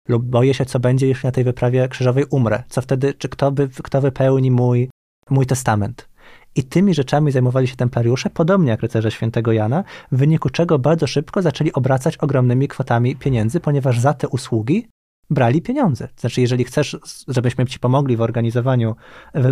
lub 0.08 0.24
boję 0.24 0.54
się, 0.54 0.66
co 0.66 0.80
będzie, 0.80 1.08
jeśli 1.08 1.28
na 1.28 1.32
tej 1.32 1.44
wyprawie 1.44 1.88
krzyżowej 1.88 2.26
umrę. 2.30 2.64
Co 2.70 2.82
wtedy, 2.82 3.14
czy 3.14 3.30
kto, 3.30 3.52
by, 3.52 3.70
kto 3.84 4.02
wypełni 4.02 4.52
mój, 4.52 4.90
mój 5.30 5.46
testament. 5.46 6.10
I 6.56 6.64
tymi 6.64 6.94
rzeczami 6.94 7.32
zajmowali 7.32 7.68
się 7.68 7.76
templariusze, 7.76 8.30
podobnie 8.30 8.70
jak 8.70 8.82
rycerze 8.82 9.12
świętego 9.12 9.52
Jana, 9.52 9.84
w 10.12 10.18
wyniku 10.18 10.50
czego 10.50 10.80
bardzo 10.80 11.08
szybko 11.08 11.42
zaczęli 11.42 11.74
obracać 11.74 12.18
ogromnymi 12.18 12.68
kwotami 12.68 13.16
pieniędzy, 13.16 13.60
ponieważ 13.60 14.00
za 14.00 14.14
te 14.14 14.28
usługi 14.28 14.88
brali 15.30 15.62
pieniądze. 15.62 16.08
Znaczy, 16.18 16.42
jeżeli 16.42 16.64
chcesz, 16.64 16.98
żebyśmy 17.28 17.66
ci 17.66 17.80
pomogli 17.80 18.18
w 18.18 18.22
organizowaniu 18.22 18.96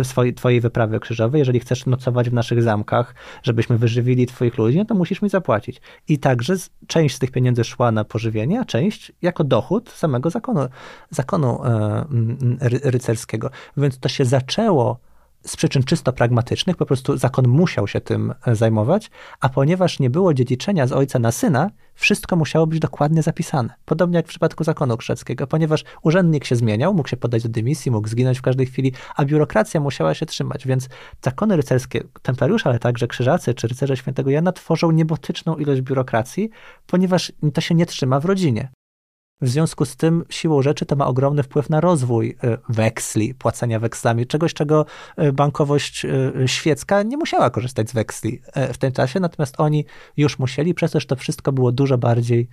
swojej, 0.02 0.34
twojej 0.34 0.60
wyprawy 0.60 1.00
krzyżowej, 1.00 1.38
jeżeli 1.38 1.60
chcesz 1.60 1.86
nocować 1.86 2.30
w 2.30 2.32
naszych 2.32 2.62
zamkach, 2.62 3.14
żebyśmy 3.42 3.78
wyżywili 3.78 4.26
twoich 4.26 4.58
ludzi, 4.58 4.78
no 4.78 4.84
to 4.84 4.94
musisz 4.94 5.22
mi 5.22 5.28
zapłacić. 5.28 5.80
I 6.08 6.18
także 6.18 6.54
część 6.86 7.16
z 7.16 7.18
tych 7.18 7.30
pieniędzy 7.30 7.64
szła 7.64 7.92
na 7.92 8.04
pożywienie, 8.04 8.60
a 8.60 8.64
część 8.64 9.12
jako 9.22 9.44
dochód 9.44 9.90
samego 9.90 10.30
zakonu, 10.30 10.60
zakonu 11.10 11.64
e, 11.64 12.04
rycerskiego. 12.60 13.50
Więc 13.76 13.98
to 13.98 14.08
się 14.08 14.24
zaczęło 14.24 14.98
z 15.46 15.56
przyczyn 15.56 15.82
czysto 15.82 16.12
pragmatycznych, 16.12 16.76
po 16.76 16.86
prostu 16.86 17.16
zakon 17.16 17.48
musiał 17.48 17.88
się 17.88 18.00
tym 18.00 18.34
e, 18.46 18.56
zajmować, 18.56 19.10
a 19.40 19.48
ponieważ 19.48 19.98
nie 19.98 20.10
było 20.10 20.34
dziedziczenia 20.34 20.86
z 20.86 20.92
ojca 20.92 21.18
na 21.18 21.32
syna, 21.32 21.70
wszystko 21.94 22.36
musiało 22.36 22.66
być 22.66 22.80
dokładnie 22.80 23.22
zapisane. 23.22 23.74
Podobnie 23.84 24.16
jak 24.16 24.26
w 24.26 24.28
przypadku 24.28 24.64
zakonu 24.64 24.96
krzeckiego, 24.96 25.46
ponieważ 25.46 25.84
urzędnik 26.02 26.44
się 26.44 26.56
zmieniał, 26.56 26.94
mógł 26.94 27.08
się 27.08 27.16
podać 27.16 27.42
do 27.42 27.48
dymisji, 27.48 27.90
mógł 27.90 28.08
zginąć 28.08 28.38
w 28.38 28.42
każdej 28.42 28.66
chwili, 28.66 28.92
a 29.16 29.24
biurokracja 29.24 29.80
musiała 29.80 30.14
się 30.14 30.26
trzymać, 30.26 30.66
więc 30.66 30.88
zakony 31.22 31.56
rycerskie, 31.56 32.04
templariusze, 32.22 32.68
ale 32.68 32.78
także 32.78 33.06
krzyżacy 33.06 33.54
czy 33.54 33.68
rycerze 33.68 33.96
świętego 33.96 34.30
Jana 34.30 34.52
tworzą 34.52 34.90
niebotyczną 34.90 35.56
ilość 35.56 35.80
biurokracji, 35.80 36.50
ponieważ 36.86 37.32
to 37.54 37.60
się 37.60 37.74
nie 37.74 37.86
trzyma 37.86 38.20
w 38.20 38.24
rodzinie. 38.24 38.68
W 39.40 39.48
związku 39.48 39.84
z 39.84 39.96
tym, 39.96 40.24
siłą 40.30 40.62
rzeczy, 40.62 40.86
to 40.86 40.96
ma 40.96 41.06
ogromny 41.06 41.42
wpływ 41.42 41.70
na 41.70 41.80
rozwój 41.80 42.36
e, 42.44 42.58
weksli, 42.68 43.34
płacenia 43.34 43.80
wekslami, 43.80 44.26
czegoś, 44.26 44.54
czego 44.54 44.86
e, 45.16 45.32
bankowość 45.32 46.04
e, 46.04 46.32
świecka 46.48 47.02
nie 47.02 47.16
musiała 47.16 47.50
korzystać 47.50 47.90
z 47.90 47.92
weksli 47.92 48.42
w 48.72 48.78
tym 48.78 48.92
czasie, 48.92 49.20
natomiast 49.20 49.54
oni 49.58 49.84
już 50.16 50.38
musieli, 50.38 50.74
przez 50.74 50.92
to, 50.92 51.00
że 51.00 51.06
to 51.06 51.16
wszystko 51.16 51.52
było 51.52 51.72
dużo 51.72 51.98
bardziej 51.98 52.48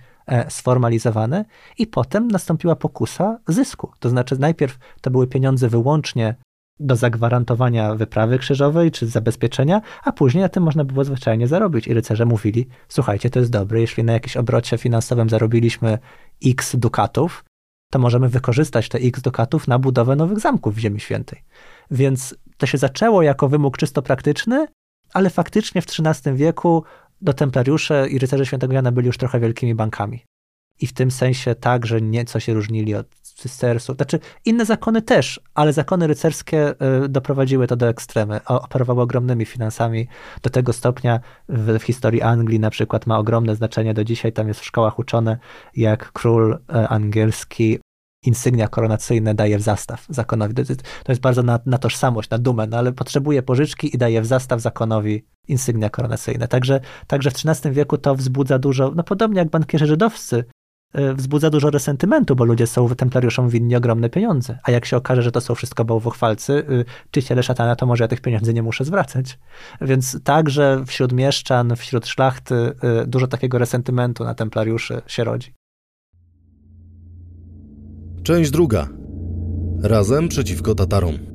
sformalizowane. 0.48 1.44
I 1.78 1.86
potem 1.86 2.28
nastąpiła 2.28 2.76
pokusa 2.76 3.38
zysku. 3.48 3.92
To 4.00 4.08
znaczy, 4.08 4.38
najpierw 4.38 4.78
to 5.00 5.10
były 5.10 5.26
pieniądze 5.26 5.68
wyłącznie 5.68 6.34
do 6.80 6.96
zagwarantowania 6.96 7.94
wyprawy 7.94 8.38
krzyżowej 8.38 8.90
czy 8.90 9.06
zabezpieczenia, 9.06 9.80
a 10.04 10.12
później 10.12 10.42
na 10.42 10.48
tym 10.48 10.62
można 10.62 10.84
było 10.84 11.04
zwyczajnie 11.04 11.48
zarobić. 11.48 11.86
I 11.86 11.94
rycerze 11.94 12.26
mówili: 12.26 12.68
Słuchajcie, 12.88 13.30
to 13.30 13.38
jest 13.38 13.50
dobre, 13.50 13.80
jeśli 13.80 14.04
na 14.04 14.12
jakimś 14.12 14.36
obrocie 14.36 14.78
finansowym 14.78 15.30
zarobiliśmy 15.30 15.98
x 16.44 16.76
dukatów, 16.76 17.44
to 17.90 17.98
możemy 17.98 18.28
wykorzystać 18.28 18.88
te 18.88 18.98
x 18.98 19.20
dukatów 19.20 19.68
na 19.68 19.78
budowę 19.78 20.16
nowych 20.16 20.40
zamków 20.40 20.74
w 20.74 20.78
Ziemi 20.78 21.00
Świętej. 21.00 21.42
Więc 21.90 22.36
to 22.56 22.66
się 22.66 22.78
zaczęło 22.78 23.22
jako 23.22 23.48
wymóg 23.48 23.78
czysto 23.78 24.02
praktyczny, 24.02 24.66
ale 25.12 25.30
faktycznie 25.30 25.82
w 25.82 25.86
XIII 25.86 26.36
wieku 26.36 26.84
do 27.20 27.32
templariusze 27.32 28.08
i 28.08 28.18
rycerze 28.18 28.46
świętego 28.46 28.72
Jana 28.72 28.92
byli 28.92 29.06
już 29.06 29.18
trochę 29.18 29.40
wielkimi 29.40 29.74
bankami 29.74 30.24
i 30.80 30.86
w 30.86 30.92
tym 30.92 31.10
sensie 31.10 31.54
tak, 31.54 31.86
że 31.86 32.00
nieco 32.00 32.40
się 32.40 32.54
różnili 32.54 32.94
od 32.94 33.06
cystersów. 33.34 33.96
Znaczy, 33.96 34.18
inne 34.44 34.64
zakony 34.64 35.02
też, 35.02 35.40
ale 35.54 35.72
zakony 35.72 36.06
rycerskie 36.06 36.74
y, 37.04 37.08
doprowadziły 37.08 37.66
to 37.66 37.76
do 37.76 37.88
ekstremy. 37.88 38.40
Operowały 38.44 39.02
ogromnymi 39.02 39.46
finansami 39.46 40.08
do 40.42 40.50
tego 40.50 40.72
stopnia 40.72 41.20
w, 41.48 41.78
w, 41.78 41.82
historii 41.82 42.22
Anglii 42.22 42.60
na 42.60 42.70
przykład 42.70 43.06
ma 43.06 43.18
ogromne 43.18 43.56
znaczenie 43.56 43.94
do 43.94 44.04
dzisiaj. 44.04 44.32
Tam 44.32 44.48
jest 44.48 44.60
w 44.60 44.64
szkołach 44.64 44.98
uczone, 44.98 45.38
jak 45.76 46.12
król 46.12 46.52
y, 46.52 46.88
angielski 46.88 47.78
insygnia 48.24 48.68
koronacyjne 48.68 49.34
daje 49.34 49.58
w 49.58 49.62
zastaw 49.62 50.06
zakonowi. 50.08 50.54
To 51.04 51.12
jest 51.12 51.20
bardzo 51.20 51.42
na, 51.42 51.60
na 51.66 51.78
tożsamość, 51.78 52.30
na 52.30 52.38
dumę, 52.38 52.66
no 52.66 52.78
ale 52.78 52.92
potrzebuje 52.92 53.42
pożyczki 53.42 53.94
i 53.94 53.98
daje 53.98 54.22
w 54.22 54.26
zastaw 54.26 54.60
zakonowi 54.60 55.24
insygnia 55.48 55.90
koronacyjne. 55.90 56.48
Także, 56.48 56.80
także 57.06 57.30
w 57.30 57.34
XIII 57.34 57.72
wieku 57.72 57.98
to 57.98 58.14
wzbudza 58.14 58.58
dużo, 58.58 58.92
no 58.96 59.02
podobnie 59.02 59.38
jak 59.38 59.50
bankierzy 59.50 59.86
żydowscy 59.86 60.44
wzbudza 61.14 61.50
dużo 61.50 61.70
resentymentu, 61.70 62.36
bo 62.36 62.44
ludzie 62.44 62.66
są 62.66 62.88
templariuszom 62.88 63.48
winni 63.48 63.76
ogromne 63.76 64.10
pieniądze. 64.10 64.58
A 64.64 64.70
jak 64.70 64.84
się 64.84 64.96
okaże, 64.96 65.22
że 65.22 65.32
to 65.32 65.40
są 65.40 65.54
wszystko 65.54 65.84
bałwochwalcy, 65.84 66.52
y, 66.52 66.84
czyściele 67.10 67.42
szatana, 67.42 67.76
to 67.76 67.86
może 67.86 68.04
ja 68.04 68.08
tych 68.08 68.20
pieniędzy 68.20 68.54
nie 68.54 68.62
muszę 68.62 68.84
zwracać. 68.84 69.38
Więc 69.80 70.22
także 70.24 70.82
wśród 70.86 71.12
mieszczan, 71.12 71.76
wśród 71.76 72.06
szlachty 72.06 72.54
y, 72.54 72.72
dużo 73.06 73.26
takiego 73.26 73.58
resentymentu 73.58 74.24
na 74.24 74.34
templariuszy 74.34 75.02
się 75.06 75.24
rodzi. 75.24 75.52
Część 78.22 78.50
druga. 78.50 78.88
Razem 79.82 80.28
przeciwko 80.28 80.74
Tatarom. 80.74 81.31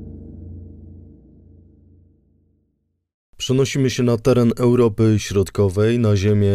Przenosimy 3.37 3.89
się 3.89 4.03
na 4.03 4.17
teren 4.17 4.51
Europy 4.57 5.15
Środkowej, 5.17 5.99
na 5.99 6.17
ziemie 6.17 6.51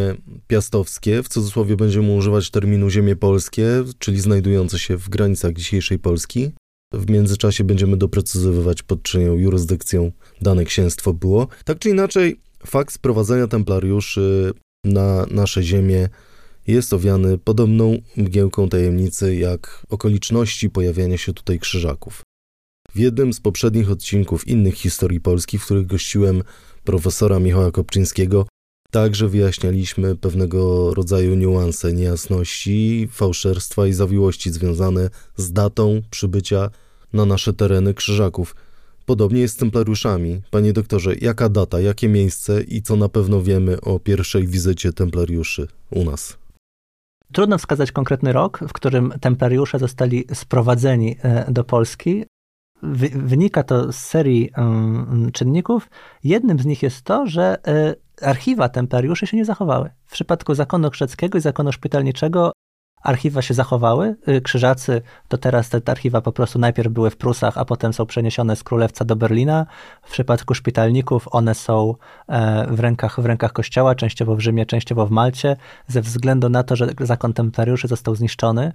piastowskie. 0.47 1.23
W 1.23 1.29
cudzysłowie 1.29 1.77
będziemy 1.77 2.13
używać 2.13 2.51
terminu 2.51 2.91
ziemie 2.91 3.17
polskie, 3.17 3.67
czyli 3.99 4.21
znajdujące 4.21 4.79
się 4.79 4.97
w 4.97 5.09
granicach 5.09 5.53
dzisiejszej 5.53 5.99
Polski. 5.99 6.51
W 6.93 7.11
międzyczasie 7.11 7.65
będziemy 7.65 7.97
doprecyzowywać 7.97 8.83
pod 8.83 9.03
czyją 9.03 9.35
jurysdykcją 9.35 10.13
dane 10.41 10.65
księstwo 10.65 11.15
było. 11.15 11.49
Tak 11.65 11.79
czy 11.79 11.91
inaczej, 11.91 12.41
fakt 12.67 12.95
sprowadzenia 12.95 13.47
templariuszy 13.47 14.53
na 14.85 15.27
nasze 15.31 15.63
ziemię 15.63 16.09
jest 16.67 16.93
owiany 16.93 17.39
podobną 17.39 17.99
mgiełką 18.17 18.69
tajemnicy 18.69 19.37
jak 19.37 19.87
okoliczności 19.89 20.71
pojawiania 20.71 21.19
się 21.19 21.33
tutaj 21.33 21.59
krzyżaków. 21.59 22.23
W 22.95 22.99
jednym 22.99 23.33
z 23.33 23.41
poprzednich 23.41 23.91
odcinków 23.91 24.49
innych 24.49 24.75
historii 24.75 25.21
Polski, 25.21 25.59
w 25.59 25.65
których 25.65 25.87
gościłem 25.87 26.43
profesora 26.85 27.41
Michała 27.41 27.71
Kopczyńskiego, 27.71 28.47
także 28.91 29.29
wyjaśnialiśmy 29.29 30.17
pewnego 30.17 30.95
rodzaju 30.95 31.35
niuanse, 31.35 31.93
niejasności, 31.93 33.09
fałszerstwa 33.13 33.87
i 33.87 33.93
zawiłości 33.93 34.51
związane 34.51 35.11
z 35.37 35.53
datą 35.53 36.03
przybycia 36.11 36.71
na 37.13 37.25
nasze 37.25 37.53
tereny 37.53 37.95
krzyżaków. 37.95 38.57
Podobnie 39.07 39.41
jest 39.41 39.55
z 39.55 39.57
templariuszami. 39.57 40.43
Panie 40.51 40.73
doktorze, 40.73 41.15
jaka 41.21 41.49
data, 41.49 41.81
jakie 41.81 42.09
miejsce 42.09 42.63
i 42.63 42.83
co 42.83 42.97
na 42.97 43.09
pewno 43.09 43.43
wiemy 43.43 43.81
o 43.81 43.99
pierwszej 43.99 44.47
wizycie 44.47 44.93
templariuszy 44.93 45.69
u 45.91 46.05
nas? 46.05 46.37
Trudno 47.33 47.59
wskazać 47.59 47.93
konkretny 47.93 48.33
rok, 48.33 48.59
w 48.69 48.73
którym 48.73 49.13
templariusze 49.21 49.79
zostali 49.79 50.25
sprowadzeni 50.35 51.17
e, 51.23 51.53
do 51.53 51.65
Polski. 51.65 52.25
Wynika 53.13 53.63
to 53.63 53.93
z 53.93 53.97
serii 53.97 54.51
czynników. 55.33 55.91
Jednym 56.25 56.59
z 56.59 56.67
nich 56.67 56.83
jest 56.83 57.03
to, 57.03 57.27
że 57.27 57.59
e, 57.67 57.95
archiwa 58.23 58.69
templariuszy 58.69 59.27
się 59.27 59.37
nie 59.37 59.45
zachowały. 59.45 59.91
W 60.07 60.13
przypadku 60.13 60.55
zakonu 60.55 60.91
krzeckiego 60.91 61.39
i 61.39 61.41
zakonu 61.41 61.73
szpitalniczego 61.73 62.53
archiwa 63.03 63.43
się 63.43 63.55
zachowały. 63.55 64.17
Y, 64.29 64.41
krzyżacy 64.41 65.03
to 65.29 65.39
teraz 65.39 65.69
te 65.69 65.81
archiwa 65.87 66.21
po 66.21 66.33
prostu 66.33 66.59
najpierw 66.59 66.93
były 66.93 67.11
w 67.11 67.17
Prusach, 67.17 67.59
a 67.59 67.65
potem 67.65 67.93
są 67.93 68.07
przeniesione 68.07 68.57
z 68.57 68.65
Królewca 68.65 69.05
do 69.05 69.17
Berlina. 69.17 69.67
W 70.03 70.11
przypadku 70.11 70.55
szpitalników 70.55 71.29
one 71.31 71.55
są 71.55 71.95
e, 72.29 72.67
w 72.71 72.81
rękach, 72.81 73.21
w 73.21 73.27
rękach 73.27 73.53
kościoła, 73.53 73.95
częściowo 73.95 74.37
w 74.37 74.41
Rzymie, 74.41 74.67
częściowo 74.67 75.07
w 75.07 75.11
Malcie, 75.11 75.57
ze 75.87 76.01
względu 76.01 76.49
na 76.49 76.63
to, 76.63 76.77
że 76.77 76.89
zakon 77.01 77.33
templariuszy 77.33 77.89
został 77.89 78.15
zniszczony. 78.15 78.73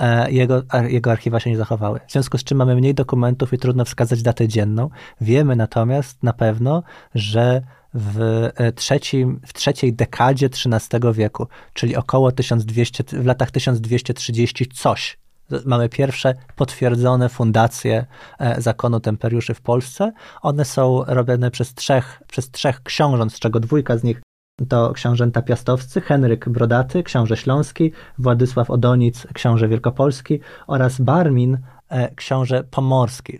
E, 0.00 0.30
jego, 0.30 0.62
jego 0.88 1.12
archiwa 1.12 1.40
się 1.40 1.50
nie 1.50 1.56
zachowały. 1.56 2.00
W 2.06 2.12
związku 2.12 2.38
z 2.38 2.44
czym 2.44 2.58
mamy 2.58 2.76
mniej 2.76 2.94
dokumentów 2.94 3.52
i 3.52 3.58
trudno 3.58 3.84
wskazać 3.84 4.22
datę 4.22 4.48
dzienną. 4.48 4.90
Wiemy 5.20 5.56
natomiast 5.56 6.22
na 6.22 6.32
pewno, 6.32 6.82
że 7.14 7.62
w, 7.94 8.48
e, 8.56 8.72
trzecim, 8.72 9.40
w 9.46 9.52
trzeciej 9.52 9.92
dekadzie 9.92 10.46
XIII 10.46 11.12
wieku, 11.12 11.46
czyli 11.74 11.96
około 11.96 12.32
1200, 12.32 13.04
w 13.12 13.26
latach 13.26 13.50
1230 13.50 14.66
coś. 14.66 15.18
Mamy 15.64 15.88
pierwsze 15.88 16.34
potwierdzone 16.56 17.28
fundacje 17.28 18.06
e, 18.38 18.62
zakonu 18.62 19.00
temperiuszy 19.00 19.54
w 19.54 19.60
Polsce. 19.60 20.12
One 20.42 20.64
są 20.64 21.04
robione 21.06 21.50
przez 21.50 21.74
trzech, 21.74 22.22
przez 22.28 22.50
trzech 22.50 22.82
książąt, 22.82 23.32
z 23.32 23.38
czego 23.38 23.60
dwójka 23.60 23.98
z 23.98 24.04
nich 24.04 24.20
to 24.68 24.92
książęta 24.92 25.42
piastowscy, 25.42 26.00
Henryk 26.00 26.48
Brodaty, 26.48 27.02
książę 27.02 27.36
śląski, 27.36 27.92
Władysław 28.18 28.70
Odonic, 28.70 29.26
książę 29.34 29.68
wielkopolski 29.68 30.40
oraz 30.66 31.00
Barmin, 31.00 31.58
e, 31.88 32.14
książę 32.14 32.64
pomorski. 32.64 33.38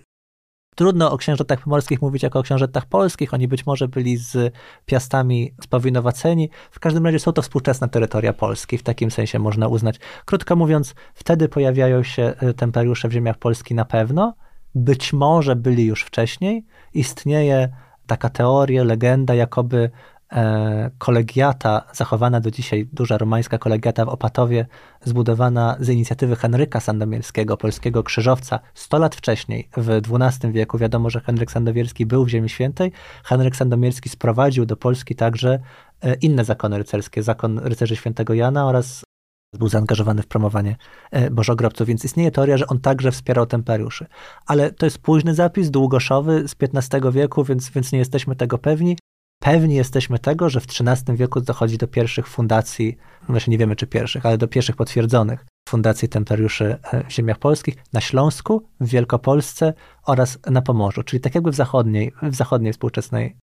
Trudno 0.75 1.13
o 1.13 1.17
księżatach 1.17 1.61
pomorskich 1.61 2.03
mówić 2.03 2.23
jako 2.23 2.39
o 2.39 2.43
księżatach 2.43 2.87
polskich. 2.87 3.35
Oni 3.35 3.49
być 3.49 3.67
może 3.67 3.89
byli 3.89 4.17
z 4.17 4.55
piastami 4.87 5.55
spowinowaceni. 5.63 6.51
W 6.71 6.81
każdym 6.81 7.07
razie 7.07 7.19
są 7.19 7.33
to 7.33 7.43
współczesne 7.43 7.89
terytoria 7.89 8.33
Polski. 8.33 8.79
W 8.79 8.83
takim 8.83 9.11
sensie 9.11 9.39
można 9.39 9.69
uznać. 9.69 10.01
Krótko 10.25 10.57
mówiąc, 10.57 10.95
wtedy 11.15 11.49
pojawiają 11.49 12.03
się 12.03 12.23
e, 12.23 12.55
templariusze 12.55 13.09
w 13.09 13.13
ziemiach 13.13 13.39
Polski 13.39 13.75
na 13.75 13.85
pewno. 13.85 14.35
Być 14.75 15.13
może 15.13 15.57
byli 15.57 15.87
już 15.87 16.03
wcześniej. 16.03 16.65
Istnieje 16.95 17.69
taka 18.07 18.31
teoria, 18.31 18.85
legenda, 18.85 19.35
jakoby 19.35 19.91
kolegiata, 20.99 21.83
zachowana 21.93 22.41
do 22.41 22.51
dzisiaj, 22.51 22.89
duża 22.93 23.19
romańska 23.19 23.59
kolegiata 23.59 24.05
w 24.05 24.09
Opatowie, 24.09 24.67
zbudowana 25.05 25.77
z 25.81 25.89
inicjatywy 25.89 26.37
Henryka 26.37 26.81
Sandomierskiego, 26.81 27.57
polskiego 27.57 28.03
krzyżowca, 28.03 28.61
100 28.75 28.99
lat 28.99 29.15
wcześniej, 29.15 29.69
w 29.77 29.91
XII 29.91 30.53
wieku. 30.53 30.79
Wiadomo, 30.79 31.11
że 31.11 31.21
Henryk 31.21 31.51
Sandomierski 31.51 32.07
był 32.07 32.25
w 32.25 32.29
Ziemi 32.29 32.49
Świętej. 32.49 32.93
Henryk 33.25 33.57
Sandomierski 33.57 34.09
sprowadził 34.09 34.67
do 34.67 34.77
Polski 34.77 35.15
także 35.15 35.59
e, 36.03 36.15
inne 36.15 36.45
zakony 36.45 36.79
rycerskie, 36.79 37.23
zakon 37.23 37.59
rycerzy 37.59 37.97
świętego 37.97 38.35
Jana 38.35 38.67
oraz 38.67 39.05
był 39.59 39.69
zaangażowany 39.69 40.23
w 40.23 40.27
promowanie 40.27 40.77
e, 41.11 41.31
bożogrobców, 41.31 41.87
więc 41.87 42.05
istnieje 42.05 42.31
teoria, 42.31 42.57
że 42.57 42.67
on 42.67 42.81
także 42.81 43.13
wspierał 43.13 43.47
temperiuszy. 43.47 44.07
Ale 44.47 44.73
to 44.73 44.87
jest 44.87 44.99
późny 44.99 45.35
zapis, 45.35 45.71
długoszowy, 45.71 46.49
z 46.49 46.55
XV 46.75 47.13
wieku, 47.13 47.45
więc, 47.45 47.71
więc 47.71 47.93
nie 47.93 47.99
jesteśmy 47.99 48.37
tego 48.37 48.59
pewni. 48.59 48.97
Pewni 49.39 49.75
jesteśmy 49.75 50.19
tego, 50.19 50.51
że 50.51 50.61
w 50.61 50.65
XIII 50.65 51.17
wieku 51.17 51.41
dochodzi 51.41 51.79
do 51.79 51.89
pierwszych 51.89 52.29
fundacji, 52.29 52.97
właśnie 53.29 53.51
nie 53.51 53.59
wiemy 53.59 53.77
czy 53.77 53.87
pierwszych, 53.87 54.27
ale 54.27 54.39
do 54.39 54.49
pierwszych 54.49 54.77
potwierdzonych 54.77 55.47
fundacji 55.69 56.09
templariuszy 56.09 56.79
e, 56.83 57.05
w 57.05 57.13
ziemiach 57.13 57.39
polskich 57.39 57.77
na 57.93 58.01
Śląsku, 58.01 58.63
w 58.81 58.89
Wielkopolsce 58.89 59.75
oraz 60.07 60.39
na 60.51 60.63
Pomorzu, 60.63 61.03
czyli 61.03 61.21
tak 61.21 61.35
jakby 61.35 61.51
w 61.51 61.55
zachodniej, 61.55 62.13
w 62.23 62.35
zachodniej 62.35 62.73
współczesnej, 62.73 63.37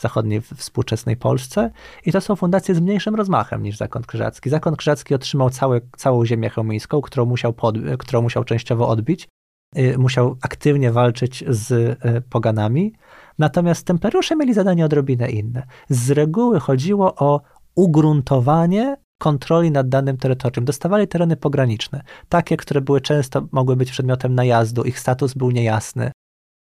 zachodniej 0.00 0.40
współczesnej 0.40 1.16
Polsce. 1.16 1.70
I 2.06 2.12
to 2.12 2.20
są 2.20 2.36
fundacje 2.36 2.74
z 2.74 2.80
mniejszym 2.80 3.14
rozmachem 3.14 3.62
niż 3.62 3.76
Zakon 3.76 4.02
Krzyżacki. 4.02 4.50
Zakon 4.50 4.76
Krzyżacki 4.76 5.14
otrzymał 5.14 5.50
całe, 5.50 5.80
całą 5.96 6.26
ziemię 6.26 6.50
chełmińską, 6.50 7.00
którą 7.00 7.26
musiał, 7.26 7.52
pod, 7.52 7.76
którą 7.98 8.22
musiał 8.22 8.44
częściowo 8.44 8.88
odbić. 8.88 9.28
Y, 9.78 9.98
musiał 9.98 10.36
aktywnie 10.42 10.92
walczyć 10.92 11.44
z 11.48 11.70
y, 11.70 11.96
poganami. 12.30 12.92
Natomiast 13.38 13.86
temperusze 13.86 14.36
mieli 14.36 14.54
zadanie 14.54 14.84
odrobinę 14.84 15.30
inne. 15.30 15.62
Z 15.88 16.10
reguły 16.10 16.60
chodziło 16.60 17.14
o 17.14 17.40
ugruntowanie 17.74 18.96
kontroli 19.18 19.70
nad 19.70 19.88
danym 19.88 20.16
terytorium. 20.16 20.64
Dostawali 20.64 21.08
tereny 21.08 21.36
pograniczne, 21.36 22.02
takie, 22.28 22.56
które 22.56 22.80
były 22.80 23.00
często, 23.00 23.48
mogły 23.52 23.76
być 23.76 23.90
przedmiotem 23.90 24.34
najazdu, 24.34 24.82
ich 24.82 24.98
status 24.98 25.34
był 25.34 25.50
niejasny. 25.50 26.12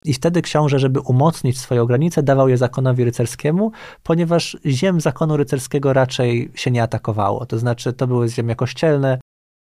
I 0.04 0.14
wtedy 0.14 0.42
książę, 0.42 0.78
żeby 0.78 1.00
umocnić 1.00 1.60
swoją 1.60 1.86
granicę, 1.86 2.22
dawał 2.22 2.48
je 2.48 2.56
zakonowi 2.56 3.04
rycerskiemu, 3.04 3.72
ponieważ 4.02 4.56
ziem 4.66 5.00
zakonu 5.00 5.36
rycerskiego 5.36 5.92
raczej 5.92 6.50
się 6.54 6.70
nie 6.70 6.82
atakowało. 6.82 7.46
To 7.46 7.58
znaczy, 7.58 7.92
to 7.92 8.06
były 8.06 8.28
ziemie 8.28 8.56
kościelne, 8.56 9.18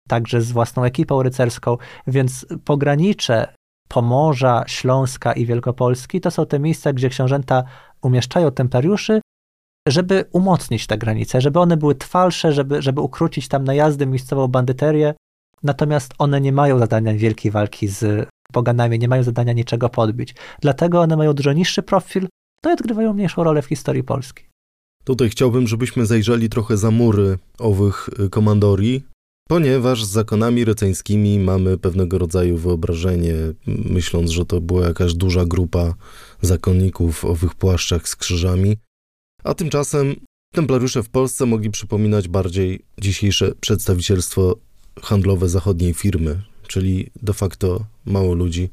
także 0.08 0.40
z 0.40 0.52
własną 0.52 0.84
ekipą 0.84 1.22
rycerską, 1.22 1.76
więc 2.06 2.46
pogranicze 2.64 3.54
Pomorza, 3.88 4.64
Śląska 4.66 5.32
i 5.32 5.46
Wielkopolski 5.46 6.20
to 6.20 6.30
są 6.30 6.46
te 6.46 6.58
miejsca, 6.58 6.92
gdzie 6.92 7.08
książęta 7.08 7.64
umieszczają 8.02 8.50
templariuszy, 8.50 9.20
żeby 9.88 10.24
umocnić 10.32 10.86
te 10.86 10.98
granice, 10.98 11.40
żeby 11.40 11.60
one 11.60 11.76
były 11.76 11.94
trwalsze, 11.94 12.52
żeby, 12.52 12.82
żeby 12.82 13.00
ukrócić 13.00 13.48
tam 13.48 13.64
najazdy, 13.64 14.06
miejscową 14.06 14.48
bandyterię. 14.48 15.14
Natomiast 15.62 16.14
one 16.18 16.40
nie 16.40 16.52
mają 16.52 16.78
zadania 16.78 17.14
wielkiej 17.14 17.52
walki 17.52 17.88
z 17.88 18.28
poganami, 18.52 18.98
nie 18.98 19.08
mają 19.08 19.22
zadania 19.22 19.52
niczego 19.52 19.88
podbić. 19.88 20.34
Dlatego 20.60 21.00
one 21.00 21.16
mają 21.16 21.32
dużo 21.32 21.52
niższy 21.52 21.82
profil, 21.82 22.28
no 22.64 22.70
i 22.70 22.74
odgrywają 22.74 23.12
mniejszą 23.12 23.44
rolę 23.44 23.62
w 23.62 23.66
historii 23.66 24.04
Polski. 24.04 24.44
Tutaj 25.04 25.30
chciałbym, 25.30 25.66
żebyśmy 25.66 26.06
zajrzeli 26.06 26.48
trochę 26.48 26.76
za 26.76 26.90
mury 26.90 27.38
owych 27.58 28.08
y, 28.20 28.30
komandorii, 28.30 29.04
Ponieważ 29.48 30.04
z 30.04 30.10
zakonami 30.10 30.64
ryceńskimi 30.64 31.38
mamy 31.38 31.78
pewnego 31.78 32.18
rodzaju 32.18 32.56
wyobrażenie, 32.56 33.34
myśląc, 33.66 34.30
że 34.30 34.46
to 34.46 34.60
była 34.60 34.86
jakaś 34.86 35.14
duża 35.14 35.44
grupa 35.44 35.94
zakonników 36.40 37.18
w 37.18 37.24
owych 37.24 37.54
płaszczach 37.54 38.08
z 38.08 38.16
krzyżami, 38.16 38.76
a 39.44 39.54
tymczasem 39.54 40.16
templariusze 40.54 41.02
w 41.02 41.08
Polsce 41.08 41.46
mogli 41.46 41.70
przypominać 41.70 42.28
bardziej 42.28 42.82
dzisiejsze 43.00 43.52
przedstawicielstwo 43.60 44.56
handlowe 45.02 45.48
zachodniej 45.48 45.94
firmy, 45.94 46.42
czyli 46.66 47.10
de 47.22 47.32
facto 47.32 47.84
mało 48.04 48.34
ludzi 48.34 48.70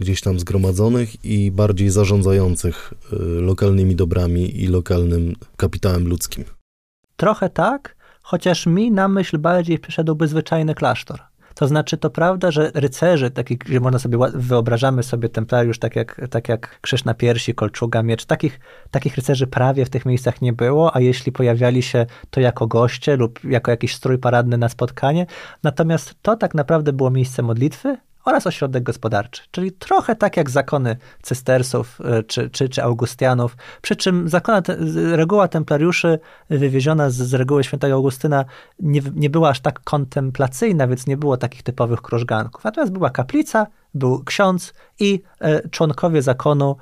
gdzieś 0.00 0.20
tam 0.20 0.40
zgromadzonych 0.40 1.24
i 1.24 1.50
bardziej 1.50 1.90
zarządzających 1.90 2.94
y, 3.12 3.16
lokalnymi 3.40 3.96
dobrami 3.96 4.62
i 4.62 4.66
lokalnym 4.66 5.34
kapitałem 5.56 6.08
ludzkim. 6.08 6.44
Trochę 7.16 7.50
tak, 7.50 7.96
chociaż 8.26 8.66
mi 8.66 8.90
na 8.90 9.08
myśl 9.08 9.38
bardziej 9.38 9.78
przyszedłby 9.78 10.28
zwyczajny 10.28 10.74
klasztor. 10.74 11.20
To 11.54 11.68
znaczy, 11.68 11.96
to 11.96 12.10
prawda, 12.10 12.50
że 12.50 12.70
rycerzy, 12.74 13.30
taki, 13.30 13.56
gdzie 13.56 13.80
można 13.80 13.98
sobie, 13.98 14.18
wyobrażamy 14.34 15.02
sobie 15.02 15.28
templariusz 15.28 15.78
tak 15.78 15.96
jak, 15.96 16.20
tak 16.30 16.48
jak 16.48 16.80
krzyż 16.80 17.04
na 17.04 17.14
piersi, 17.14 17.54
kolczuga, 17.54 18.02
miecz, 18.02 18.24
takich, 18.24 18.60
takich 18.90 19.16
rycerzy 19.16 19.46
prawie 19.46 19.84
w 19.84 19.90
tych 19.90 20.06
miejscach 20.06 20.42
nie 20.42 20.52
było, 20.52 20.96
a 20.96 21.00
jeśli 21.00 21.32
pojawiali 21.32 21.82
się, 21.82 22.06
to 22.30 22.40
jako 22.40 22.66
goście 22.66 23.16
lub 23.16 23.44
jako 23.44 23.70
jakiś 23.70 23.94
strój 23.94 24.18
paradny 24.18 24.58
na 24.58 24.68
spotkanie. 24.68 25.26
Natomiast 25.62 26.14
to 26.22 26.36
tak 26.36 26.54
naprawdę 26.54 26.92
było 26.92 27.10
miejsce 27.10 27.42
modlitwy, 27.42 27.96
oraz 28.26 28.46
ośrodek 28.46 28.82
gospodarczy, 28.82 29.42
czyli 29.50 29.72
trochę 29.72 30.16
tak 30.16 30.36
jak 30.36 30.50
zakony 30.50 30.96
cystersów 31.22 31.98
e, 32.04 32.22
czy, 32.22 32.50
czy, 32.50 32.68
czy 32.68 32.82
Augustianów, 32.82 33.56
przy 33.82 33.96
czym 33.96 34.28
zakona, 34.28 34.62
reguła 35.12 35.48
templariuszy 35.48 36.18
wywieziona 36.50 37.10
z, 37.10 37.14
z 37.14 37.34
reguły 37.34 37.64
świętego 37.64 37.94
Augustyna 37.94 38.44
nie, 38.80 39.00
nie 39.14 39.30
była 39.30 39.48
aż 39.48 39.60
tak 39.60 39.80
kontemplacyjna, 39.80 40.86
więc 40.88 41.06
nie 41.06 41.16
było 41.16 41.36
takich 41.36 41.62
typowych 41.62 42.02
krużganków. 42.02 42.64
Natomiast 42.64 42.92
była 42.92 43.10
kaplica, 43.10 43.66
był 43.94 44.24
ksiądz 44.24 44.74
i 45.00 45.22
e, 45.40 45.68
członkowie 45.68 46.22
zakonu 46.22 46.76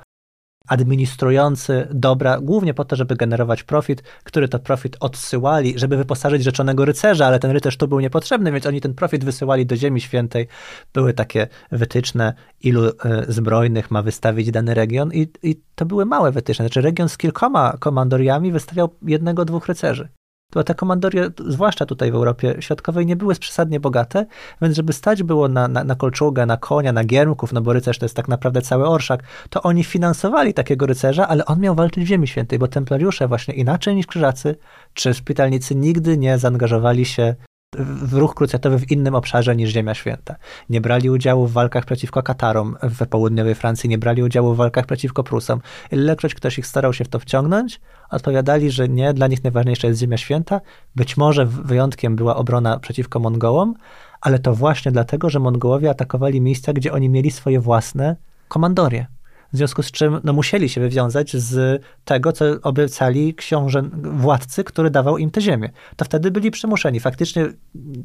administrujący 0.67 1.87
dobra, 1.91 2.39
głównie 2.41 2.73
po 2.73 2.85
to, 2.85 2.95
żeby 2.95 3.15
generować 3.15 3.63
profit, 3.63 4.03
który 4.23 4.47
to 4.47 4.59
profit 4.59 4.97
odsyłali, 4.99 5.79
żeby 5.79 5.97
wyposażyć 5.97 6.43
rzeczonego 6.43 6.85
rycerza, 6.85 7.25
ale 7.25 7.39
ten 7.39 7.51
rycerz 7.51 7.77
tu 7.77 7.87
był 7.87 7.99
niepotrzebny, 7.99 8.51
więc 8.51 8.65
oni 8.65 8.81
ten 8.81 8.93
profit 8.93 9.25
wysyłali 9.25 9.65
do 9.65 9.75
Ziemi 9.75 10.01
Świętej. 10.01 10.47
Były 10.93 11.13
takie 11.13 11.47
wytyczne, 11.71 12.33
ilu 12.61 12.85
e, 12.85 12.91
zbrojnych 13.27 13.91
ma 13.91 14.01
wystawić 14.01 14.51
dany 14.51 14.73
region 14.73 15.13
i, 15.13 15.27
i 15.43 15.61
to 15.75 15.85
były 15.85 16.05
małe 16.05 16.31
wytyczne. 16.31 16.65
Znaczy 16.65 16.81
region 16.81 17.09
z 17.09 17.17
kilkoma 17.17 17.77
komandoriami 17.79 18.51
wystawiał 18.51 18.89
jednego, 19.01 19.45
dwóch 19.45 19.67
rycerzy 19.67 20.09
to 20.55 20.63
te 20.63 20.75
komandorie, 20.75 21.29
zwłaszcza 21.47 21.85
tutaj 21.85 22.11
w 22.11 22.15
Europie 22.15 22.55
Środkowej, 22.59 23.05
nie 23.05 23.15
były 23.15 23.35
przesadnie 23.35 23.79
bogate, 23.79 24.25
więc 24.61 24.75
żeby 24.75 24.93
stać 24.93 25.23
było 25.23 25.47
na, 25.47 25.67
na, 25.67 25.83
na 25.83 25.95
kolczugę, 25.95 26.45
na 26.45 26.57
konia, 26.57 26.93
na 26.93 27.03
giermków, 27.03 27.53
no 27.53 27.61
bo 27.61 27.73
rycerz 27.73 27.97
to 27.99 28.05
jest 28.05 28.15
tak 28.15 28.27
naprawdę 28.27 28.61
cały 28.61 28.87
orszak, 28.87 29.23
to 29.49 29.63
oni 29.63 29.83
finansowali 29.83 30.53
takiego 30.53 30.85
rycerza, 30.85 31.27
ale 31.27 31.45
on 31.45 31.59
miał 31.59 31.75
walczyć 31.75 32.03
w 32.03 32.07
Ziemi 32.07 32.27
Świętej, 32.27 32.59
bo 32.59 32.67
templariusze 32.67 33.27
właśnie 33.27 33.53
inaczej 33.53 33.95
niż 33.95 34.07
krzyżacy 34.07 34.55
czy 34.93 35.13
szpitalnicy 35.13 35.75
nigdy 35.75 36.17
nie 36.17 36.37
zaangażowali 36.37 37.05
się 37.05 37.35
w 37.79 38.13
ruch 38.13 38.35
krucjatowy 38.35 38.79
w 38.79 38.91
innym 38.91 39.15
obszarze 39.15 39.55
niż 39.55 39.69
Ziemia 39.69 39.93
Święta. 39.93 40.35
Nie 40.69 40.81
brali 40.81 41.09
udziału 41.09 41.47
w 41.47 41.53
walkach 41.53 41.85
przeciwko 41.85 42.23
Katarom 42.23 42.75
w 42.83 43.07
południowej 43.07 43.55
Francji, 43.55 43.89
nie 43.89 43.97
brali 43.97 44.23
udziału 44.23 44.53
w 44.53 44.57
walkach 44.57 44.85
przeciwko 44.85 45.23
Prusom. 45.23 45.61
Ilekroć 45.91 46.35
ktoś 46.35 46.59
ich 46.59 46.67
starał 46.67 46.93
się 46.93 47.05
w 47.05 47.07
to 47.07 47.19
wciągnąć, 47.19 47.81
odpowiadali, 48.09 48.71
że 48.71 48.89
nie, 48.89 49.13
dla 49.13 49.27
nich 49.27 49.43
najważniejsza 49.43 49.87
jest 49.87 49.99
Ziemia 49.99 50.17
Święta. 50.17 50.61
Być 50.95 51.17
może 51.17 51.45
wyjątkiem 51.45 52.15
była 52.15 52.35
obrona 52.35 52.79
przeciwko 52.79 53.19
Mongołom, 53.19 53.73
ale 54.21 54.39
to 54.39 54.53
właśnie 54.53 54.91
dlatego, 54.91 55.29
że 55.29 55.39
Mongołowie 55.39 55.89
atakowali 55.89 56.41
miejsca, 56.41 56.73
gdzie 56.73 56.93
oni 56.93 57.09
mieli 57.09 57.31
swoje 57.31 57.59
własne 57.59 58.15
komandorie 58.47 59.07
w 59.55 59.57
związku 59.57 59.83
z 59.83 59.91
czym 59.91 60.19
no, 60.23 60.33
musieli 60.33 60.69
się 60.69 60.81
wywiązać 60.81 61.35
z 61.35 61.83
tego, 62.05 62.31
co 62.31 62.45
obiecali 62.61 63.35
książę, 63.35 63.83
władcy, 63.93 64.63
który 64.63 64.89
dawał 64.89 65.17
im 65.17 65.31
tę 65.31 65.41
ziemię. 65.41 65.69
To 65.95 66.05
wtedy 66.05 66.31
byli 66.31 66.51
przymuszeni. 66.51 66.99
Faktycznie 66.99 67.45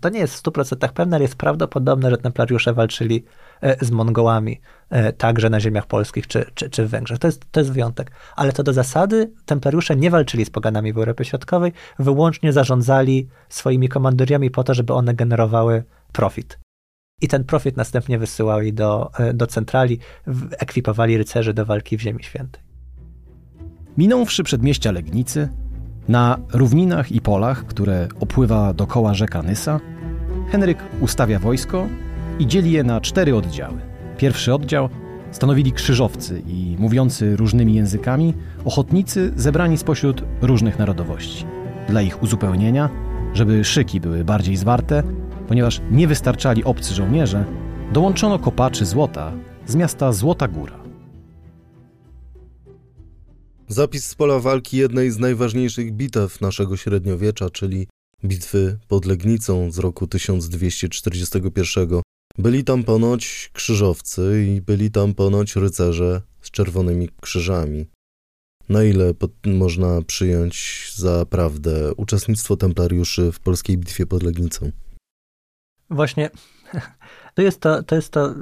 to 0.01 0.09
nie 0.09 0.21
jest 0.21 0.35
w 0.35 0.43
100% 0.43 0.89
pewne, 0.89 1.17
ale 1.17 1.25
jest 1.25 1.37
prawdopodobne, 1.37 2.11
że 2.11 2.19
templariusze 2.19 2.75
walczyli 2.75 3.25
e, 3.61 3.85
z 3.85 3.91
Mongołami 3.91 4.61
e, 4.91 5.13
także 5.13 5.51
na 5.51 5.61
ziemiach 5.61 5.87
polskich 5.87 6.27
czy, 6.27 6.45
czy, 6.55 6.71
czy 6.71 6.87
w 6.87 6.91
Węgrzech. 6.91 7.19
To 7.19 7.29
jest, 7.29 7.45
to 7.53 7.61
jest 7.61 7.73
wyjątek. 7.73 8.11
Ale 8.37 8.53
to 8.53 8.63
do 8.63 8.73
zasady 8.73 9.31
templariusze 9.47 9.97
nie 9.97 10.11
walczyli 10.11 10.45
z 10.45 10.51
poganami 10.51 10.93
w 10.93 10.99
Europie 10.99 11.25
Środkowej, 11.25 11.73
wyłącznie 11.99 12.53
zarządzali 12.53 13.29
swoimi 13.49 13.89
komandoriami 13.89 14.51
po 14.51 14.65
to, 14.65 14.75
żeby 14.75 14.93
one 14.93 15.15
generowały 15.15 15.85
profit 16.13 16.59
i 17.21 17.29
ten 17.29 17.45
profit 17.45 17.77
następnie 17.77 18.19
wysyłali 18.19 18.73
do, 18.73 19.11
e, 19.19 19.35
do 19.35 19.47
centrali, 19.47 19.99
ekwipowali 20.59 21.19
rycerzy 21.19 21.55
do 21.55 21.67
walki 21.67 21.97
w 21.97 22.01
Ziemi 22.01 22.25
Świętej. 22.25 22.63
Minąwszy 23.99 24.43
przedmieścia 24.43 24.93
Legnicy, 24.93 25.49
na 26.09 26.39
równinach 26.53 27.13
i 27.13 27.21
polach, 27.21 27.67
które 27.67 28.09
opływa 28.21 28.75
dokoła 28.75 29.15
rzeka 29.15 29.43
Nysa, 29.43 29.81
Henryk 30.51 30.79
ustawia 31.01 31.39
wojsko 31.39 31.87
i 32.39 32.47
dzieli 32.47 32.73
je 32.73 32.85
na 32.85 33.01
cztery 33.01 33.37
oddziały. 33.37 33.79
Pierwszy 34.19 34.55
oddział 34.55 34.89
stanowili 35.31 35.73
krzyżowcy 35.73 36.43
i 36.47 36.77
mówiący 36.79 37.37
różnymi 37.37 37.75
językami 37.75 38.35
ochotnicy 38.65 39.33
zebrani 39.37 39.79
spośród 39.79 40.25
różnych 40.43 40.79
narodowości. 40.79 41.45
Dla 41.89 42.03
ich 42.03 42.23
uzupełnienia, 42.23 42.91
żeby 43.35 43.65
szyki 43.65 44.01
były 44.01 44.25
bardziej 44.25 44.57
zwarte, 44.57 45.03
ponieważ 45.51 45.81
nie 45.91 46.09
wystarczali 46.09 46.65
obcy 46.65 46.95
żołnierze, 46.95 47.45
dołączono 47.93 48.39
kopaczy 48.39 48.87
złota 48.87 49.33
z 49.67 49.75
miasta 49.75 50.13
Złota 50.13 50.49
Góra. 50.49 50.81
Zapis 53.69 54.07
z 54.07 54.15
pola 54.15 54.39
walki 54.39 54.77
jednej 54.77 55.11
z 55.11 55.19
najważniejszych 55.19 55.93
bitew 55.93 56.41
naszego 56.41 56.77
średniowiecza, 56.77 57.51
czyli 57.51 57.87
bitwy 58.25 58.79
pod 58.89 59.05
Legnicą 59.05 59.71
z 59.71 59.79
roku 59.79 60.07
1241. 60.07 61.89
Byli 62.39 62.65
tam 62.65 62.85
ponoć 62.85 63.51
krzyżowcy 63.53 64.47
i 64.49 64.61
byli 64.61 64.91
tam 64.91 65.15
ponoć 65.15 65.57
rycerze 65.57 66.23
z 66.43 66.51
czerwonymi 66.51 67.09
krzyżami. 67.21 67.87
Na 68.69 68.85
ile 68.85 69.15
można 69.47 70.03
przyjąć 70.03 70.87
za 70.97 71.27
prawdę 71.27 71.95
uczestnictwo 71.95 72.57
templariuszy 72.57 73.33
w 73.33 73.41
polskiej 73.41 73.79
bitwie 73.79 74.07
pod 74.07 74.23
Legnicą? 74.23 74.71
Właśnie 75.91 76.31
to 77.35 77.43
jest 77.43 77.61
to, 77.61 77.83
to 77.83 77.95
jest 77.95 78.13
to 78.13 78.31
y, 78.31 78.35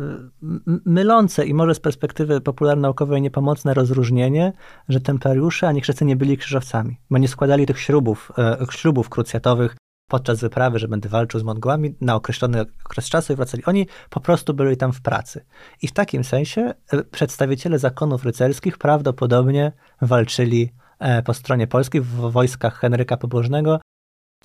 mylące 0.85 1.47
i 1.47 1.55
może 1.55 1.75
z 1.75 1.81
perspektywy 1.81 2.41
popularnaukowej 2.41 3.23
niepomocne 3.23 3.75
rozróżnienie, 3.75 4.53
że 4.89 5.01
templariusze 5.01 5.69
ani 5.69 5.81
chrzescy 5.81 6.05
nie 6.05 6.17
byli 6.17 6.37
krzyżowcami, 6.37 7.01
bo 7.11 7.19
nie 7.19 7.29
składali 7.29 7.67
tych 7.67 7.81
śrubów, 7.81 8.33
e, 8.39 8.67
śrubów 8.71 9.09
krucjatowych 9.09 9.77
podczas 10.09 10.41
wyprawy, 10.41 10.79
że 10.79 10.89
będę 10.89 11.09
walczył 11.09 11.41
z 11.41 11.43
Mongołami 11.43 11.95
na 12.01 12.15
określony 12.15 12.65
okres 12.85 13.09
czasu 13.09 13.33
i 13.33 13.37
wracali. 13.37 13.65
Oni 13.65 13.87
po 14.11 14.21
prostu 14.21 14.55
byli 14.55 14.77
tam 14.77 14.93
w 14.93 15.03
pracy. 15.03 15.45
I 15.83 15.89
w 15.89 15.93
takim 15.93 16.25
sensie 16.25 16.75
e, 16.93 17.05
przedstawiciele 17.05 17.79
zakonów 17.79 18.25
rycerskich 18.25 18.79
prawdopodobnie 18.79 19.73
walczyli 20.03 20.73
e, 20.99 21.23
po 21.23 21.35
stronie 21.35 21.67
polskiej 21.67 22.01
w 22.01 22.15
wojskach 22.15 22.79
Henryka 22.79 23.17
Pobożnego 23.17 23.81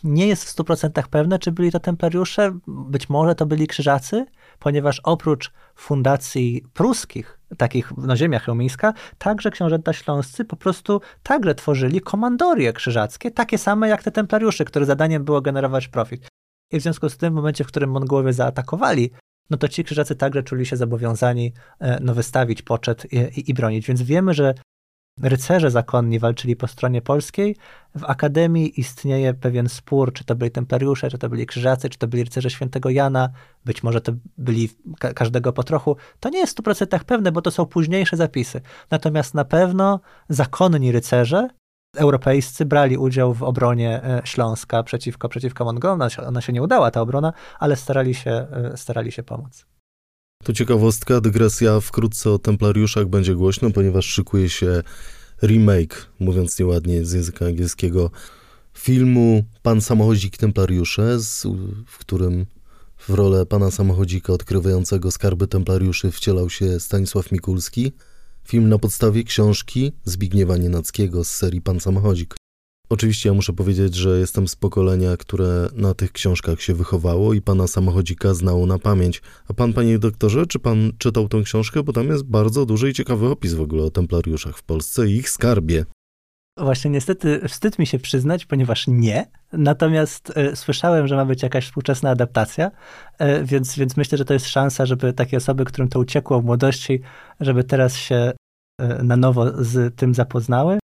nie 0.04 0.28
jest 0.28 0.44
w 0.44 0.56
100% 0.56 1.04
pewne, 1.10 1.40
czy 1.40 1.52
byli 1.52 1.72
to 1.72 1.80
templariusze, 1.80 2.58
być 2.68 3.10
może 3.10 3.36
to 3.36 3.46
byli 3.46 3.68
krzyżacy, 3.68 4.26
ponieważ 4.60 5.02
oprócz 5.04 5.52
fundacji 5.76 6.64
pruskich, 6.74 7.40
takich 7.58 7.98
na 7.98 8.16
ziemiach 8.16 8.44
Chełmińska, 8.44 8.94
także 9.18 9.52
książęta 9.52 9.94
śląscy 9.94 10.46
po 10.46 10.56
prostu 10.56 11.02
także 11.24 11.56
tworzyli 11.56 12.02
komandorie 12.02 12.74
krzyżackie, 12.74 13.32
takie 13.32 13.58
same 13.58 13.90
jak 13.90 14.04
te 14.04 14.12
templariusze, 14.12 14.66
których 14.66 14.88
zadaniem 14.88 15.24
było 15.24 15.42
generować 15.42 15.88
profit. 15.88 16.28
I 16.72 16.80
w 16.80 16.84
związku 16.84 17.10
z 17.10 17.18
tym, 17.18 17.34
w 17.34 17.36
momencie, 17.36 17.64
w 17.64 17.68
którym 17.68 17.92
Mongołowie 17.92 18.34
zaatakowali, 18.34 19.12
no 19.50 19.58
to 19.58 19.68
ci 19.68 19.84
krzyżacy 19.84 20.16
także 20.16 20.44
czuli 20.44 20.66
się 20.66 20.78
zobowiązani 20.78 21.54
e, 21.80 22.00
no, 22.02 22.14
wystawić 22.14 22.62
poczet 22.62 23.14
i, 23.14 23.18
i, 23.18 23.52
i 23.52 23.54
bronić. 23.54 23.88
Więc 23.88 24.02
wiemy, 24.02 24.34
że 24.34 24.54
rycerze 25.22 25.72
zakonni 25.72 26.20
walczyli 26.20 26.56
po 26.56 26.68
stronie 26.68 27.02
polskiej. 27.02 27.56
W 27.96 28.04
Akademii 28.04 28.80
istnieje 28.80 29.34
pewien 29.34 29.70
spór, 29.70 30.14
czy 30.14 30.24
to 30.24 30.36
byli 30.36 30.52
templariusze, 30.52 31.10
czy 31.10 31.18
to 31.18 31.30
byli 31.30 31.46
krzyżacy, 31.46 31.90
czy 31.90 31.98
to 31.98 32.08
byli 32.08 32.24
rycerze 32.24 32.50
świętego 32.50 32.90
Jana, 32.90 33.30
być 33.66 33.84
może 33.84 34.02
to 34.02 34.12
byli 34.38 34.70
ka 35.00 35.14
każdego 35.14 35.54
po 35.54 35.64
trochu. 35.64 35.98
To 36.20 36.30
nie 36.30 36.40
jest 36.40 36.60
w 36.60 36.64
100% 36.64 37.04
pewne, 37.04 37.32
bo 37.32 37.42
to 37.42 37.52
są 37.52 37.66
późniejsze 37.66 38.18
zapisy. 38.18 38.62
Natomiast 38.92 39.34
na 39.34 39.46
pewno 39.46 40.00
zakonni 40.30 40.92
rycerze 40.92 41.48
europejscy 41.98 42.66
brali 42.66 42.98
udział 42.98 43.34
w 43.34 43.44
obronie 43.44 44.04
e, 44.04 44.22
Śląska 44.24 44.84
przeciwko, 44.84 45.30
przeciwko 45.30 45.66
Mongolom. 45.66 46.00
Ona 46.28 46.42
się 46.42 46.54
nie 46.54 46.62
udała, 46.62 46.92
ta 46.92 47.02
obrona, 47.02 47.34
ale 47.60 47.76
starali 47.76 48.16
się, 48.16 48.32
e, 48.32 48.78
starali 48.78 49.12
się 49.12 49.24
pomóc. 49.24 49.73
To 50.44 50.54
ciekawostka, 50.54 51.22
dygresja 51.22 51.80
wkrótce 51.80 52.32
o 52.32 52.40
templariuszach 52.40 53.08
będzie 53.08 53.36
głośno, 53.36 53.72
ponieważ 53.72 54.06
szykuje 54.06 54.50
się 54.50 54.84
remake, 55.44 56.10
mówiąc 56.20 56.60
nieładnie 56.60 57.06
z 57.06 57.14
języka 57.14 57.46
angielskiego, 57.46 58.12
filmu 58.74 59.44
Pan 59.62 59.82
Samochodzik 59.82 60.38
Templariusze, 60.38 61.18
w 61.88 61.98
którym 61.98 62.46
w 62.98 63.10
rolę 63.10 63.46
pana 63.46 63.72
samochodzika 63.72 64.34
odkrywającego 64.34 65.12
skarby 65.12 65.48
templariuszy 65.48 66.12
wcielał 66.12 66.50
się 66.50 66.80
Stanisław 66.80 67.32
Mikulski. 67.32 67.92
Film 68.48 68.70
na 68.70 68.80
podstawie 68.80 69.24
książki 69.24 69.92
Zbigniewa 70.06 70.58
Nienackiego 70.58 71.24
z 71.24 71.28
serii 71.28 71.62
Pan 71.62 71.80
Samochodzik. 71.80 72.36
Oczywiście 72.94 73.30
ja 73.30 73.34
muszę 73.34 73.54
powiedzieć, 73.54 73.96
że 73.96 74.20
jestem 74.20 74.48
z 74.48 74.56
pokolenia, 74.56 75.18
które 75.18 75.70
na 75.76 75.94
tych 75.94 76.12
książkach 76.12 76.62
się 76.62 76.74
wychowało 76.74 77.34
i 77.34 77.42
pana 77.42 77.68
samochodzika 77.68 78.34
znało 78.34 78.66
na 78.66 78.80
pamięć. 78.80 79.22
A 79.48 79.54
pan, 79.54 79.74
panie 79.74 80.00
doktorze, 80.00 80.46
czy 80.46 80.60
pan 80.60 80.92
czytał 80.98 81.28
tę 81.28 81.42
książkę? 81.42 81.84
Bo 81.84 81.94
tam 81.94 82.08
jest 82.08 82.24
bardzo 82.24 82.66
duży 82.66 82.90
i 82.90 82.94
ciekawy 82.94 83.28
opis 83.28 83.54
w 83.54 83.62
ogóle 83.62 83.84
o 83.84 83.90
templariuszach 83.92 84.58
w 84.58 84.64
Polsce 84.64 85.08
i 85.08 85.16
ich 85.16 85.30
skarbie. 85.30 85.86
Właśnie 86.58 86.92
niestety 86.92 87.48
wstyd 87.48 87.80
mi 87.80 87.88
się 87.88 88.00
przyznać, 88.00 88.46
ponieważ 88.46 88.88
nie. 88.88 89.26
Natomiast 89.54 90.38
y, 90.38 90.56
słyszałem, 90.56 91.08
że 91.08 91.16
ma 91.16 91.26
być 91.26 91.44
jakaś 91.44 91.66
współczesna 91.66 92.10
adaptacja, 92.10 92.72
y, 93.22 93.46
więc, 93.46 93.76
więc 93.76 93.98
myślę, 93.98 94.18
że 94.18 94.26
to 94.26 94.34
jest 94.34 94.48
szansa, 94.48 94.86
żeby 94.86 95.14
takie 95.14 95.38
osoby, 95.38 95.66
którym 95.66 95.90
to 95.90 96.00
uciekło 96.00 96.42
w 96.42 96.46
młodości, 96.46 97.02
żeby 97.40 97.64
teraz 97.64 97.96
się 97.96 98.32
y, 98.82 99.04
na 99.04 99.18
nowo 99.18 99.64
z 99.64 99.96
tym 99.96 100.14
zapoznały. 100.14 100.83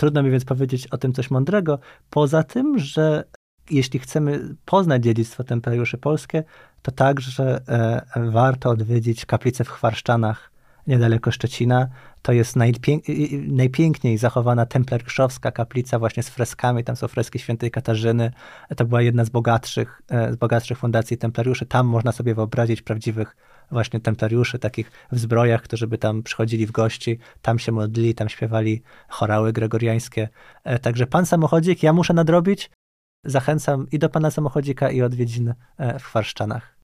Trudno 0.00 0.22
mi 0.22 0.30
więc 0.30 0.44
powiedzieć 0.44 0.86
o 0.86 0.98
tym 0.98 1.12
coś 1.12 1.30
mądrego. 1.30 1.78
Poza 2.10 2.42
tym, 2.42 2.78
że 2.78 3.24
jeśli 3.70 3.98
chcemy 3.98 4.54
poznać 4.64 5.02
dziedzictwo 5.02 5.44
templariuszy 5.44 5.98
polskie, 5.98 6.44
to 6.82 6.92
także 6.92 7.60
warto 8.16 8.70
odwiedzić 8.70 9.26
kaplicę 9.26 9.64
w 9.64 9.68
Chwarszczanach 9.68 10.50
niedaleko 10.86 11.30
Szczecina. 11.30 11.88
To 12.22 12.32
jest 12.32 12.56
najpięk 12.56 13.04
najpiękniej 13.48 14.18
zachowana 14.18 14.66
templariuszowska 14.66 15.50
kaplica 15.50 15.98
właśnie 15.98 16.22
z 16.22 16.28
freskami. 16.28 16.84
Tam 16.84 16.96
są 16.96 17.08
freski 17.08 17.38
świętej 17.38 17.70
Katarzyny. 17.70 18.32
To 18.76 18.84
była 18.84 19.02
jedna 19.02 19.24
z 19.24 19.30
bogatszych, 19.30 20.02
e, 20.10 20.32
z 20.32 20.36
bogatszych 20.36 20.78
fundacji 20.78 21.18
templariuszy. 21.18 21.66
Tam 21.66 21.86
można 21.86 22.12
sobie 22.12 22.34
wyobrazić 22.34 22.82
prawdziwych 22.82 23.36
właśnie 23.70 24.00
templariuszy, 24.00 24.58
takich 24.58 24.90
w 25.12 25.18
zbrojach, 25.18 25.62
którzy 25.62 25.86
by 25.86 25.98
tam 25.98 26.22
przychodzili 26.22 26.66
w 26.66 26.70
gości, 26.70 27.18
tam 27.42 27.58
się 27.58 27.72
modlili, 27.72 28.14
tam 28.14 28.28
śpiewali 28.28 28.82
chorały 29.08 29.52
gregoriańskie. 29.52 30.28
E, 30.64 30.78
także 30.78 31.06
pan 31.06 31.26
samochodzik, 31.26 31.82
ja 31.82 31.92
muszę 31.92 32.14
nadrobić. 32.14 32.70
Zachęcam 33.24 33.86
i 33.92 33.98
do 33.98 34.08
pana 34.08 34.30
samochodzika, 34.30 34.90
i 34.90 35.02
odwiedzin 35.02 35.54
e, 35.78 35.98
w 35.98 36.04
Chwarszczanach. 36.04 36.76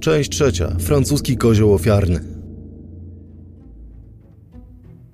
Część 0.00 0.30
trzecia. 0.30 0.68
Francuski 0.78 1.36
kozioł 1.36 1.74
ofiarny. 1.74 2.20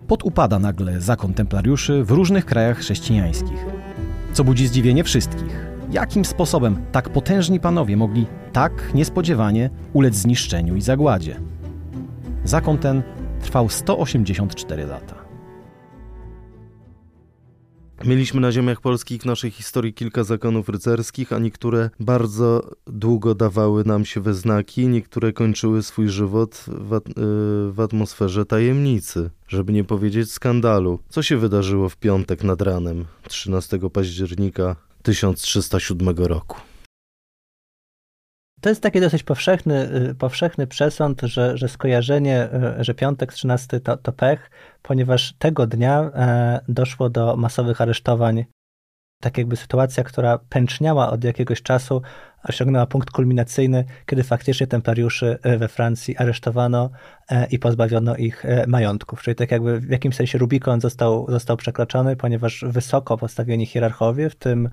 Podupada 0.07 0.59
nagle 0.59 1.01
zakon 1.01 1.35
templariuszy 1.35 2.05
w 2.05 2.11
różnych 2.11 2.45
krajach 2.45 2.79
chrześcijańskich. 2.79 3.65
Co 4.33 4.45
budzi 4.45 4.67
zdziwienie 4.67 5.05
wszystkich. 5.05 5.66
Jakim 5.91 6.25
sposobem 6.25 6.77
tak 6.93 7.09
potężni 7.09 7.61
panowie 7.61 7.97
mogli 7.97 8.27
tak 8.53 8.95
niespodziewanie 8.95 9.71
ulec 9.93 10.15
zniszczeniu 10.15 10.77
i 10.77 10.81
zagładzie? 10.81 11.41
Zakon 12.45 12.79
ten 12.79 13.03
trwał 13.43 13.69
184 13.69 14.87
lata. 14.87 15.27
Mieliśmy 18.05 18.41
na 18.41 18.53
ziemiach 18.53 18.81
polskich 18.81 19.25
naszej 19.25 19.51
historii 19.51 19.95
kilka 19.95 20.25
zakonów 20.25 20.69
rycerskich, 20.69 21.33
a 21.33 21.39
niektóre 21.39 21.91
bardzo 22.01 22.71
długo 22.87 23.35
dawały 23.35 23.85
nam 23.85 24.05
się 24.05 24.21
we 24.21 24.35
znaki, 24.35 24.89
niektóre 24.89 25.33
kończyły 25.33 25.83
swój 25.83 26.09
żywot 26.09 26.65
w, 26.69 26.93
at 26.93 27.09
y, 27.09 27.13
w 27.73 27.81
atmosferze 27.81 28.47
tajemnicy, 28.47 29.31
żeby 29.49 29.73
nie 29.73 29.85
powiedzieć 29.85 30.33
skandalu. 30.33 30.99
Co 31.09 31.23
się 31.23 31.37
wydarzyło 31.37 31.89
w 31.89 31.97
piątek 31.97 32.45
nad 32.45 32.63
ranem 32.63 33.05
13 33.29 33.79
października 33.93 34.77
1307 35.07 36.09
roku? 36.17 36.61
To 38.61 38.69
jest 38.69 38.83
taki 38.83 39.01
dosyć 39.01 39.23
powszechny, 39.23 39.95
y, 40.11 40.15
powszechny 40.15 40.67
przesąd, 40.67 41.21
że, 41.23 41.57
że 41.57 41.69
skojarzenie, 41.69 42.49
y, 42.81 42.85
że 42.85 42.95
piątek 42.95 43.33
13 43.33 43.81
to, 43.81 43.97
to 43.97 44.13
pech, 44.13 44.51
ponieważ 44.83 45.35
tego 45.39 45.67
dnia 45.67 46.01
e, 46.01 46.61
doszło 46.69 47.11
do 47.11 47.37
masowych 47.37 47.81
aresztowań. 47.81 48.45
Tak 49.23 49.39
jakby 49.39 49.57
sytuacja, 49.57 50.05
która 50.05 50.39
pęczniała 50.39 51.11
od 51.11 51.25
jakiegoś 51.25 51.63
czasu, 51.63 52.03
osiągnęła 52.49 52.87
punkt 52.87 53.11
kulminacyjny, 53.11 53.85
kiedy 54.07 54.23
faktycznie 54.23 54.67
templariuszy 54.67 55.39
y, 55.47 55.59
we 55.59 55.69
Francji 55.69 56.17
aresztowano 56.17 56.91
e, 57.31 57.47
i 57.47 57.59
pozbawiono 57.59 58.17
ich 58.17 58.45
e, 58.45 58.67
majątków. 58.67 59.23
Czyli 59.23 59.35
tak 59.35 59.51
jakby 59.51 59.81
w 59.81 59.91
jakimś 59.91 60.17
sensie 60.17 60.39
Rubikon 60.39 60.81
został, 60.81 61.27
został 61.29 61.57
przekroczony, 61.57 62.17
ponieważ 62.17 62.65
wysoko 62.69 63.17
postawieni 63.17 63.67
hierarchowie, 63.67 64.31
w 64.31 64.37
tym 64.37 64.69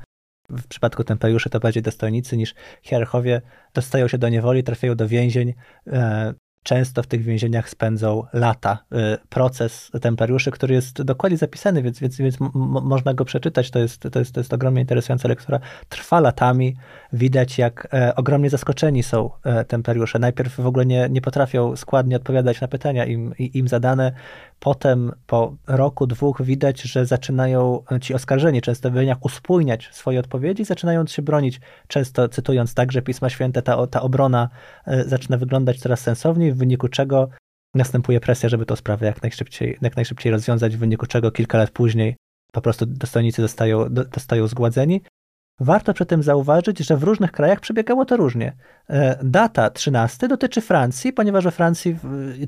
w 0.49 0.67
przypadku 0.67 1.03
templariuszy 1.03 1.49
to 1.49 1.59
bardziej 1.59 1.83
dostojnicy 1.83 2.37
niż 2.37 2.55
hierarchowie 2.81 3.41
dostają 3.73 4.07
się 4.07 4.17
do 4.17 4.29
niewoli, 4.29 4.63
trafiają 4.63 4.95
do 4.95 5.07
więzień. 5.07 5.53
E, 5.87 6.33
często 6.63 7.03
w 7.03 7.07
tych 7.07 7.23
więzieniach 7.23 7.69
spędzą 7.69 8.23
lata. 8.33 8.85
E, 8.91 9.17
proces 9.29 9.91
templariuszy, 10.01 10.51
który 10.51 10.75
jest 10.75 11.01
dokładnie 11.01 11.37
zapisany, 11.37 11.83
więc, 11.83 11.99
więc, 11.99 12.17
więc 12.17 12.37
można 12.83 13.13
go 13.13 13.25
przeczytać. 13.25 13.71
To 13.71 13.79
jest, 13.79 14.01
to, 14.11 14.19
jest, 14.19 14.33
to 14.33 14.39
jest 14.39 14.53
ogromnie 14.53 14.81
interesująca 14.81 15.27
lektura. 15.27 15.59
Trwa 15.89 16.19
latami. 16.19 16.75
Widać, 17.13 17.57
jak 17.57 17.87
e, 17.93 18.15
ogromnie 18.15 18.49
zaskoczeni 18.49 19.03
są 19.03 19.29
templariusze. 19.67 20.19
Najpierw 20.19 20.55
w 20.55 20.65
ogóle 20.65 20.85
nie, 20.85 21.07
nie 21.09 21.21
potrafią 21.21 21.75
składnie 21.75 22.15
odpowiadać 22.15 22.61
na 22.61 22.67
pytania 22.67 23.05
im, 23.05 23.33
im 23.37 23.67
zadane. 23.67 24.11
Potem 24.59 25.11
po 25.27 25.55
roku, 25.67 26.07
dwóch 26.07 26.41
widać, 26.41 26.81
że 26.81 27.05
zaczynają 27.05 27.83
ci 28.01 28.13
oskarżeni 28.13 28.61
często 28.61 28.89
w 28.89 28.93
wyniach 28.93 29.25
uspójniać 29.25 29.89
swoje 29.91 30.19
odpowiedzi, 30.19 30.65
zaczynając 30.65 31.11
się 31.11 31.21
bronić, 31.21 31.61
często 31.87 32.29
cytując 32.29 32.73
także 32.73 33.01
Pisma 33.01 33.29
Święte, 33.29 33.61
ta, 33.61 33.87
ta 33.87 34.01
obrona 34.01 34.49
e, 34.87 35.03
zaczyna 35.03 35.37
wyglądać 35.37 35.79
coraz 35.79 35.99
sensowniej, 35.99 36.51
w 36.51 36.57
wyniku 36.57 36.87
czego 36.87 37.29
następuje 37.73 38.19
presja, 38.19 38.49
żeby 38.49 38.65
tę 38.65 38.75
sprawę 38.75 39.05
jak 39.05 39.21
najszybciej, 39.21 39.77
jak 39.81 39.95
najszybciej 39.95 40.31
rozwiązać, 40.31 40.75
w 40.75 40.79
wyniku 40.79 41.05
czego 41.05 41.31
kilka 41.31 41.57
lat 41.57 41.71
później 41.71 42.15
po 42.51 42.61
prostu 42.61 42.85
dostojnicy 42.85 43.41
zostają, 43.41 43.85
zostają 44.13 44.47
zgładzeni. 44.47 45.01
Warto 45.59 45.93
przy 45.93 46.05
tym 46.05 46.23
zauważyć, 46.23 46.79
że 46.79 46.97
w 46.97 47.03
różnych 47.03 47.31
krajach 47.31 47.59
przebiegało 47.59 48.05
to 48.05 48.17
różnie. 48.17 48.55
E, 48.89 49.19
data 49.23 49.69
13 49.69 50.27
dotyczy 50.27 50.61
Francji, 50.61 51.13
ponieważ 51.13 51.43
we 51.43 51.51
Francji 51.51 51.97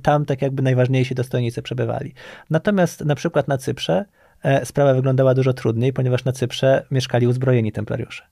tam 0.02 0.26
tak 0.26 0.42
jakby 0.42 0.64
najważniejsi 0.64 1.16
dostojnicy 1.16 1.62
przebywali. 1.62 2.14
Natomiast 2.50 3.06
na 3.06 3.16
przykład 3.16 3.48
na 3.48 3.58
Cyprze 3.58 4.06
e, 4.44 4.66
sprawa 4.66 4.94
wyglądała 4.94 5.34
dużo 5.34 5.54
trudniej, 5.54 5.94
ponieważ 5.94 6.26
na 6.26 6.32
Cyprze 6.32 6.86
mieszkali 6.92 7.28
uzbrojeni 7.28 7.72
templariusze. 7.72 8.24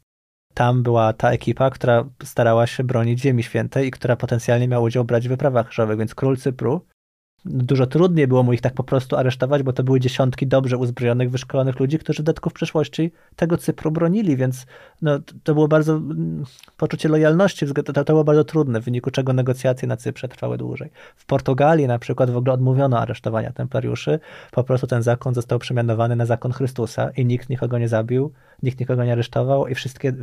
Tam 0.54 0.84
była 0.84 1.14
ta 1.14 1.32
ekipa, 1.32 1.70
która 1.70 2.06
starała 2.24 2.68
się 2.68 2.84
bronić 2.84 3.22
Ziemi 3.22 3.44
Świętej 3.44 3.88
i 3.88 3.92
która 3.92 4.16
potencjalnie 4.16 4.68
miała 4.68 4.84
udział 4.84 5.06
brać 5.06 5.28
w 5.28 5.30
wyprawach 5.30 5.68
krzyżowych, 5.68 5.98
więc 5.98 6.16
król 6.16 6.38
Cypru 6.38 6.86
dużo 7.46 7.88
trudniej 7.88 8.28
było 8.28 8.44
mu 8.44 8.54
ich 8.54 8.62
tak 8.62 8.74
po 8.74 8.84
prostu 8.84 9.16
aresztować, 9.16 9.64
bo 9.64 9.74
to 9.74 9.84
były 9.84 10.00
dziesiątki 10.00 10.48
dobrze 10.48 10.78
uzbrojonych, 10.78 11.32
wyszkolonych 11.32 11.80
ludzi, 11.80 12.00
którzy 12.00 12.24
w 12.24 12.26
dodatku 12.26 12.50
w 12.50 12.54
przeszłości 12.54 13.12
tego 13.36 13.58
Cypru 13.58 13.92
bronili, 13.92 14.38
więc 14.38 14.66
no, 15.04 15.20
to 15.44 15.54
było 15.54 15.68
bardzo, 15.68 15.94
mm, 15.94 16.44
poczucie 16.78 17.10
lojalności, 17.10 17.66
to, 17.86 17.94
to 17.94 18.04
było 18.04 18.24
bardzo 18.24 18.44
trudne, 18.44 18.82
w 18.82 18.86
wyniku 18.86 19.12
czego 19.12 19.34
negocjacje 19.34 19.88
na 19.88 19.98
Cyprze 19.98 20.28
trwały 20.28 20.58
dłużej. 20.58 20.90
W 21.16 21.26
Portugalii 21.26 21.88
na 21.88 22.00
przykład 22.00 22.30
w 22.30 22.38
ogóle 22.38 22.54
odmówiono 22.54 23.00
aresztowania 23.00 23.52
templariuszy, 23.52 24.20
po 24.52 24.64
prostu 24.64 24.88
ten 24.88 25.04
zakon 25.04 25.34
został 25.34 25.60
przemianowany 25.60 26.16
na 26.16 26.26
zakon 26.26 26.52
Chrystusa 26.52 27.10
i 27.18 27.26
nikt 27.26 27.50
nikogo 27.50 27.78
nie 27.78 27.88
zabił, 27.88 28.32
nikt 28.64 28.80
nikogo 28.80 29.04
nie 29.04 29.12
aresztował 29.12 29.68
i 29.68 29.76
wszystkie, 29.76 30.14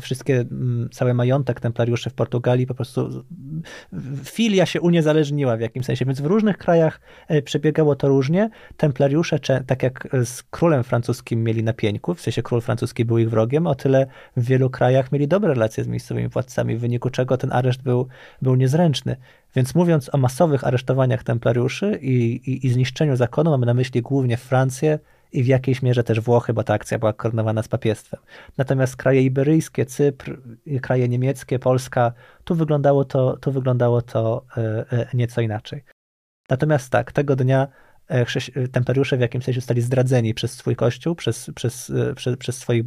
wszystkie 0.00 0.44
cały 0.92 1.14
majątek 1.14 1.60
templariuszy 1.60 2.10
w 2.10 2.14
Portugalii 2.14 2.66
po 2.66 2.74
prostu 2.74 3.24
filia 4.24 4.66
się 4.66 4.80
uniezależniła 4.80 5.56
w 5.56 5.60
jakimś 5.60 5.86
sensie, 5.86 6.04
więc 6.04 6.20
w 6.20 6.26
różnych 6.26 6.58
krajach 6.58 7.00
e, 7.28 7.42
przebiegało 7.42 7.96
to 7.96 8.08
różnie. 8.08 8.50
Templariusze, 8.76 9.38
tak 9.66 9.82
jak 9.82 10.08
z 10.24 10.42
królem 10.42 10.84
francuskim 10.84 11.44
mieli 11.44 11.62
na 11.62 11.72
pieńku, 11.72 12.14
w 12.14 12.20
sensie 12.20 12.42
król 12.42 12.60
francuski 12.60 13.04
był 13.04 13.18
ich 13.18 13.30
wrogiem, 13.30 13.51
o 13.66 13.74
tyle 13.74 14.06
w 14.36 14.44
wielu 14.44 14.70
krajach 14.70 15.12
mieli 15.12 15.28
dobre 15.28 15.54
relacje 15.54 15.84
z 15.84 15.88
miejscowymi 15.88 16.28
władcami, 16.28 16.76
w 16.76 16.80
wyniku 16.80 17.10
czego 17.10 17.36
ten 17.36 17.52
areszt 17.52 17.82
był, 17.82 18.08
był 18.42 18.54
niezręczny. 18.54 19.16
Więc 19.56 19.74
mówiąc 19.74 20.14
o 20.14 20.18
masowych 20.18 20.64
aresztowaniach 20.64 21.22
templariuszy 21.22 21.98
i, 22.02 22.40
i, 22.50 22.66
i 22.66 22.70
zniszczeniu 22.70 23.16
zakonu, 23.16 23.50
mamy 23.50 23.66
na 23.66 23.74
myśli 23.74 24.02
głównie 24.02 24.36
Francję, 24.36 24.98
i 25.32 25.42
w 25.42 25.46
jakiejś 25.46 25.82
mierze 25.82 26.04
też 26.04 26.20
Włochy, 26.20 26.52
bo 26.52 26.64
ta 26.64 26.74
akcja 26.74 26.98
była 26.98 27.12
koordynowana 27.12 27.62
z 27.62 27.68
papiestwem. 27.68 28.20
Natomiast 28.58 28.96
kraje 28.96 29.22
iberyjskie, 29.22 29.86
Cypr, 29.86 30.40
kraje 30.82 31.08
niemieckie, 31.08 31.58
Polska, 31.58 32.12
tu 32.44 32.54
wyglądało 32.54 33.04
to, 33.04 33.36
tu 33.36 33.52
wyglądało 33.52 34.02
to 34.02 34.44
e, 34.56 34.60
e, 34.92 35.06
nieco 35.14 35.40
inaczej. 35.40 35.84
Natomiast 36.50 36.90
tak, 36.90 37.12
tego 37.12 37.36
dnia 37.36 37.68
templariusze 38.72 39.16
w 39.16 39.20
jakimś 39.20 39.44
sensie 39.44 39.60
zostali 39.60 39.80
zdradzeni 39.80 40.34
przez 40.34 40.52
swój 40.52 40.76
kościół, 40.76 41.14
przez, 41.14 41.50
przez, 41.54 41.92
przez, 42.16 42.36
przez 42.36 42.56
swoich 42.56 42.82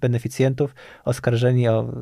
beneficjentów, 0.00 0.74
oskarżeni 1.04 1.68
o 1.68 1.92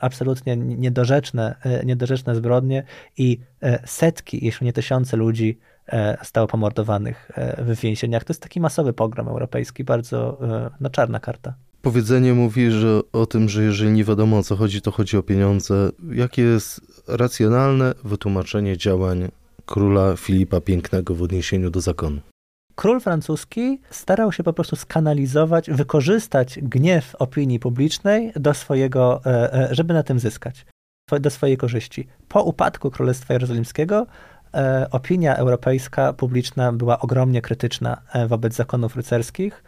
absolutnie 0.00 0.56
niedorzeczne, 0.56 1.54
niedorzeczne 1.84 2.34
zbrodnie 2.34 2.84
i 3.18 3.38
setki, 3.84 4.44
jeśli 4.44 4.64
nie 4.64 4.72
tysiące 4.72 5.16
ludzi 5.16 5.58
E, 5.92 6.18
stało 6.24 6.46
pomordowanych 6.46 7.30
e, 7.34 7.64
w 7.64 7.80
więzieniach. 7.80 8.24
To 8.24 8.32
jest 8.32 8.42
taki 8.42 8.60
masowy 8.60 8.92
pogrom 8.92 9.28
europejski, 9.28 9.84
bardzo 9.84 10.38
e, 10.42 10.70
no, 10.80 10.90
czarna 10.90 11.20
karta. 11.20 11.54
Powiedzenie 11.82 12.34
mówi, 12.34 12.70
że 12.70 13.00
o 13.12 13.26
tym, 13.26 13.48
że 13.48 13.62
jeżeli 13.62 13.92
nie 13.92 14.04
wiadomo 14.04 14.38
o 14.38 14.42
co 14.42 14.56
chodzi, 14.56 14.82
to 14.82 14.90
chodzi 14.90 15.16
o 15.16 15.22
pieniądze. 15.22 15.90
Jakie 16.12 16.42
jest 16.42 16.80
racjonalne 17.08 17.94
wytłumaczenie 18.04 18.76
działań 18.76 19.28
króla 19.70 20.16
Filipa 20.16 20.60
Pięknego 20.60 21.14
w 21.14 21.22
odniesieniu 21.22 21.70
do 21.70 21.80
zakonu? 21.80 22.20
Król 22.74 23.00
francuski 23.00 23.80
starał 23.90 24.32
się 24.32 24.42
po 24.42 24.52
prostu 24.52 24.76
skanalizować, 24.76 25.70
wykorzystać 25.70 26.58
gniew 26.62 27.14
opinii 27.18 27.60
publicznej 27.60 28.32
do 28.36 28.54
swojego, 28.54 29.20
żeby 29.70 29.94
na 29.94 30.02
tym 30.02 30.20
zyskać, 30.20 30.66
do 31.20 31.30
swojej 31.30 31.56
korzyści. 31.56 32.06
Po 32.28 32.42
upadku 32.42 32.90
Królestwa 32.90 33.34
Jerozolimskiego 33.34 34.06
opinia 34.90 35.36
europejska, 35.36 36.12
publiczna 36.12 36.72
była 36.72 37.00
ogromnie 37.00 37.42
krytyczna 37.42 38.02
wobec 38.28 38.54
zakonów 38.54 38.96
rycerskich 38.96 39.64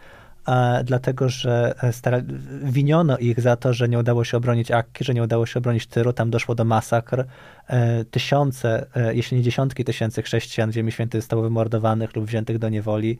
dlatego 0.85 1.28
że 1.28 1.74
e, 1.83 1.92
stara, 1.92 2.20
winiono 2.62 3.18
ich 3.18 3.40
za 3.40 3.57
to, 3.57 3.72
że 3.72 3.88
nie 3.88 3.98
udało 3.98 4.24
się 4.24 4.37
obronić 4.37 4.70
Akki, 4.70 5.05
że 5.05 5.14
nie 5.14 5.22
udało 5.22 5.46
się 5.46 5.59
obronić 5.59 5.87
Tyru, 5.87 6.12
tam 6.12 6.31
doszło 6.31 6.55
do 6.55 6.64
masakr. 6.64 7.24
E, 7.66 8.05
tysiące, 8.05 8.87
e, 8.96 9.14
jeśli 9.14 9.37
nie 9.37 9.42
dziesiątki 9.42 9.85
tysięcy 9.85 10.22
chrześcijan 10.22 10.72
Ziemi 10.72 10.92
Świętej 10.92 11.20
zostało 11.20 11.42
wymordowanych 11.42 12.16
lub 12.16 12.26
wziętych 12.26 12.59
do 12.59 12.68
niewoli. 12.68 13.18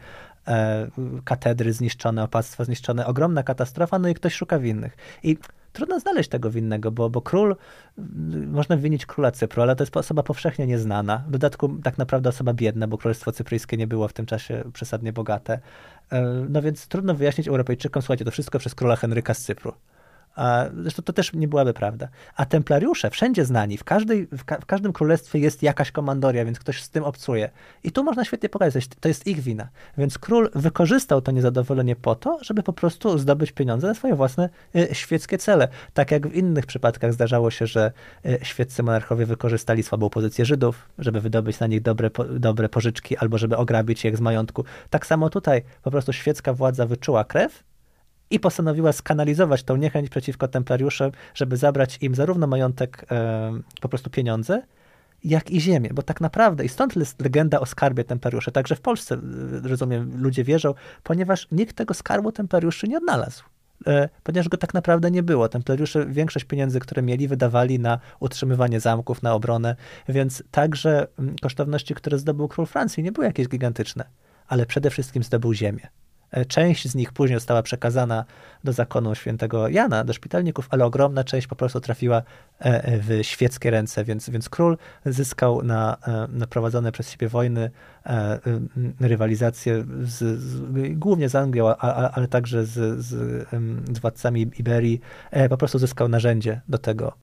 Katedry 1.25 1.73
zniszczone, 1.73 2.23
opactwa 2.23 2.65
zniszczone. 2.65 3.07
Ogromna 3.07 3.43
katastrofa, 3.43 3.99
no 3.99 4.09
i 4.09 4.15
ktoś 4.15 4.35
szuka 4.35 4.59
winnych. 4.59 4.97
I 5.23 5.37
trudno 5.73 6.01
znaleźć 6.01 6.29
tego 6.29 6.51
winnego, 6.51 6.91
bo, 6.91 7.11
bo 7.11 7.23
król, 7.23 7.57
można 8.47 8.77
winić 8.77 9.07
króla 9.07 9.31
Cypru, 9.31 9.63
ale 9.63 9.77
to 9.77 9.83
jest 9.83 9.97
osoba 9.97 10.23
powszechnie 10.23 10.67
nieznana. 10.67 11.25
W 11.27 11.31
dodatku 11.31 11.69
tak 11.83 11.99
naprawdę 11.99 12.29
osoba 12.29 12.53
biedna, 12.53 12.87
bo 12.87 12.99
królestwo 12.99 13.33
cypryjskie 13.33 13.77
nie 13.77 13.87
było 13.87 14.09
w 14.09 14.13
tym 14.13 14.27
czasie 14.27 14.65
przesadnie 14.73 15.13
bogate. 15.13 15.59
E, 16.13 16.23
no 16.49 16.63
więc 16.63 16.89
trudno 16.89 17.15
wyjaśnić 17.15 17.49
Europejczykom, 17.49 18.03
słuchajcie, 18.03 18.25
to 18.25 18.31
wszystko 18.31 18.59
przez 18.59 18.75
króla 18.75 18.97
Henryka 18.97 19.35
z 19.35 19.43
Cypru. 19.43 19.73
A 20.37 20.65
zresztą 20.83 21.03
to 21.03 21.13
też 21.13 21.33
nie 21.33 21.49
byłaby 21.49 21.75
prawda. 21.75 22.09
A 22.37 22.47
templariusze 22.47 23.11
wszędzie 23.11 23.45
znani, 23.45 23.79
w, 23.79 23.85
każdej, 23.85 24.27
w, 24.27 24.45
ka 24.45 24.59
w, 24.59 24.67
każdym 24.67 24.93
królestwie 24.93 25.39
jest 25.39 25.63
jakaś 25.63 25.91
komandoria, 25.91 26.45
więc 26.45 26.59
ktoś 26.59 26.83
z 26.83 26.91
tym 26.91 27.05
obcuje. 27.05 27.51
I 27.85 27.93
tu 27.93 28.05
można 28.05 28.25
świetnie 28.25 28.49
pokazać, 28.49 28.89
to 29.01 29.09
jest 29.09 29.27
ich 29.27 29.41
wina. 29.41 29.69
Więc 29.99 30.19
król 30.19 30.51
wykorzystał 30.55 31.23
to 31.23 31.33
niezadowolenie 31.33 31.97
po 31.97 32.15
to, 32.15 32.39
żeby 32.43 32.63
po 32.63 32.73
prostu 32.73 33.19
zdobyć 33.19 33.53
pieniądze 33.53 33.87
na 33.87 33.95
swoje 33.95 34.15
własne 34.15 34.49
y, 34.77 34.89
świeckie 34.93 35.39
cele. 35.39 35.69
Tak 35.95 36.11
jak 36.11 36.29
w 36.29 36.35
innych 36.35 36.67
przypadkach 36.67 37.13
zdarzało 37.13 37.51
się, 37.51 37.67
że 37.67 37.93
y, 38.27 38.39
świeccy 38.43 38.83
monarchowie 38.83 39.27
wykorzystali 39.27 39.83
słabą 39.83 40.11
pozycję 40.11 40.45
Żydów, 40.45 40.89
żeby 40.99 41.21
wydobyć 41.21 41.61
na 41.61 41.67
nich 41.67 41.83
dobre, 41.83 42.11
po, 42.11 42.25
dobre 42.25 42.69
pożyczki 42.69 43.17
albo 43.17 43.39
żeby 43.39 43.57
ograbić 43.57 44.05
ich 44.05 44.17
z 44.17 44.21
majątku. 44.21 44.65
Tak 44.91 45.07
samo 45.07 45.31
tutaj 45.31 45.63
po 45.83 45.91
prostu 45.91 46.13
świecka 46.13 46.53
władza 46.53 46.87
wyczuła 46.87 47.25
krew 47.25 47.65
i 48.33 48.41
postanowiła 48.41 48.93
skanalizować 48.93 49.63
tą 49.63 49.77
niechęć 49.77 50.11
przeciwko 50.11 50.49
templariuszom, 50.49 51.11
żeby 51.35 51.57
zabrać 51.57 51.99
im 52.01 52.15
zarówno 52.15 52.47
majątek, 52.47 53.07
e, 53.11 53.53
po 53.81 53.89
prostu 53.89 54.11
pieniądze, 54.11 54.63
jak 55.25 55.51
i 55.51 55.61
ziemię, 55.61 55.91
bo 55.95 56.03
tak 56.03 56.21
naprawdę, 56.21 56.65
i 56.65 56.69
stąd 56.69 56.97
jest 56.97 57.21
legenda 57.21 57.61
o 57.61 57.67
skarbie 57.67 58.05
templariuszy, 58.05 58.53
także 58.53 58.77
w 58.77 58.81
Polsce, 58.81 59.15
e, 59.15 59.19
rozumiem, 59.69 60.23
ludzie 60.23 60.45
wierzą, 60.45 60.75
ponieważ 61.03 61.49
nikt 61.53 61.77
tego 61.77 61.95
skarbu 61.95 62.33
templariuszy 62.33 62.89
nie 62.89 62.97
odnalazł 62.97 63.45
e, 63.87 64.09
ponieważ 64.23 64.49
go 64.49 64.57
tak 64.57 64.75
naprawdę 64.75 65.11
nie 65.11 65.23
było. 65.23 65.49
Templariusze 65.49 66.07
większość 66.07 66.45
pieniędzy, 66.45 66.81
które 66.81 67.03
mieli, 67.03 67.29
wydawali 67.29 67.79
na 67.79 67.99
utrzymywanie 68.21 68.81
zamków, 68.81 69.23
na 69.23 69.35
obronę, 69.35 69.77
więc 70.09 70.43
także 70.51 71.07
kosztowności, 71.43 71.95
które 71.95 72.19
zdobył 72.19 72.49
król 72.49 72.67
Francji, 72.67 73.03
nie 73.03 73.13
były 73.13 73.27
jakieś 73.27 73.49
gigantyczne, 73.49 74.05
ale 74.49 74.67
przede 74.67 74.91
wszystkim 74.91 75.23
zdobył 75.23 75.55
ziemię. 75.55 75.89
E, 76.33 76.45
część 76.45 76.89
z 76.89 76.95
nich 76.95 77.13
później 77.13 77.37
została 77.37 77.63
przekazana 77.63 78.25
do 78.65 78.73
zakonu 78.73 79.15
świętego 79.15 79.69
Jana, 79.69 80.05
do 80.05 80.13
szpitalników, 80.13 80.67
ale 80.71 80.85
ogromna 80.85 81.25
część 81.25 81.47
po 81.47 81.57
prostu 81.57 81.81
trafiła 81.81 82.17
e, 82.61 82.85
e, 82.85 82.99
w 82.99 83.27
świeckie 83.27 83.71
ręce, 83.71 84.05
więc, 84.05 84.31
więc 84.31 84.49
król 84.49 84.79
zyskał 85.07 85.63
na, 85.63 85.97
na 86.29 86.47
prowadzone 86.47 86.93
przez 86.93 87.11
siebie 87.11 87.29
wojny 87.29 87.71
rywalizację 89.01 89.85
z, 90.03 90.41
z, 90.41 90.99
głównie 90.99 91.29
z 91.29 91.35
Anglią, 91.35 91.77
ale 91.77 92.29
także 92.29 92.65
z, 92.67 93.01
z, 93.01 93.09
z 93.97 93.99
władcami 93.99 94.51
Iberii, 94.59 95.01
po 95.51 95.57
prostu 95.57 95.79
zyskał 95.79 96.09
narzędzie 96.09 96.61
do 96.69 96.79
tego. 96.79 97.22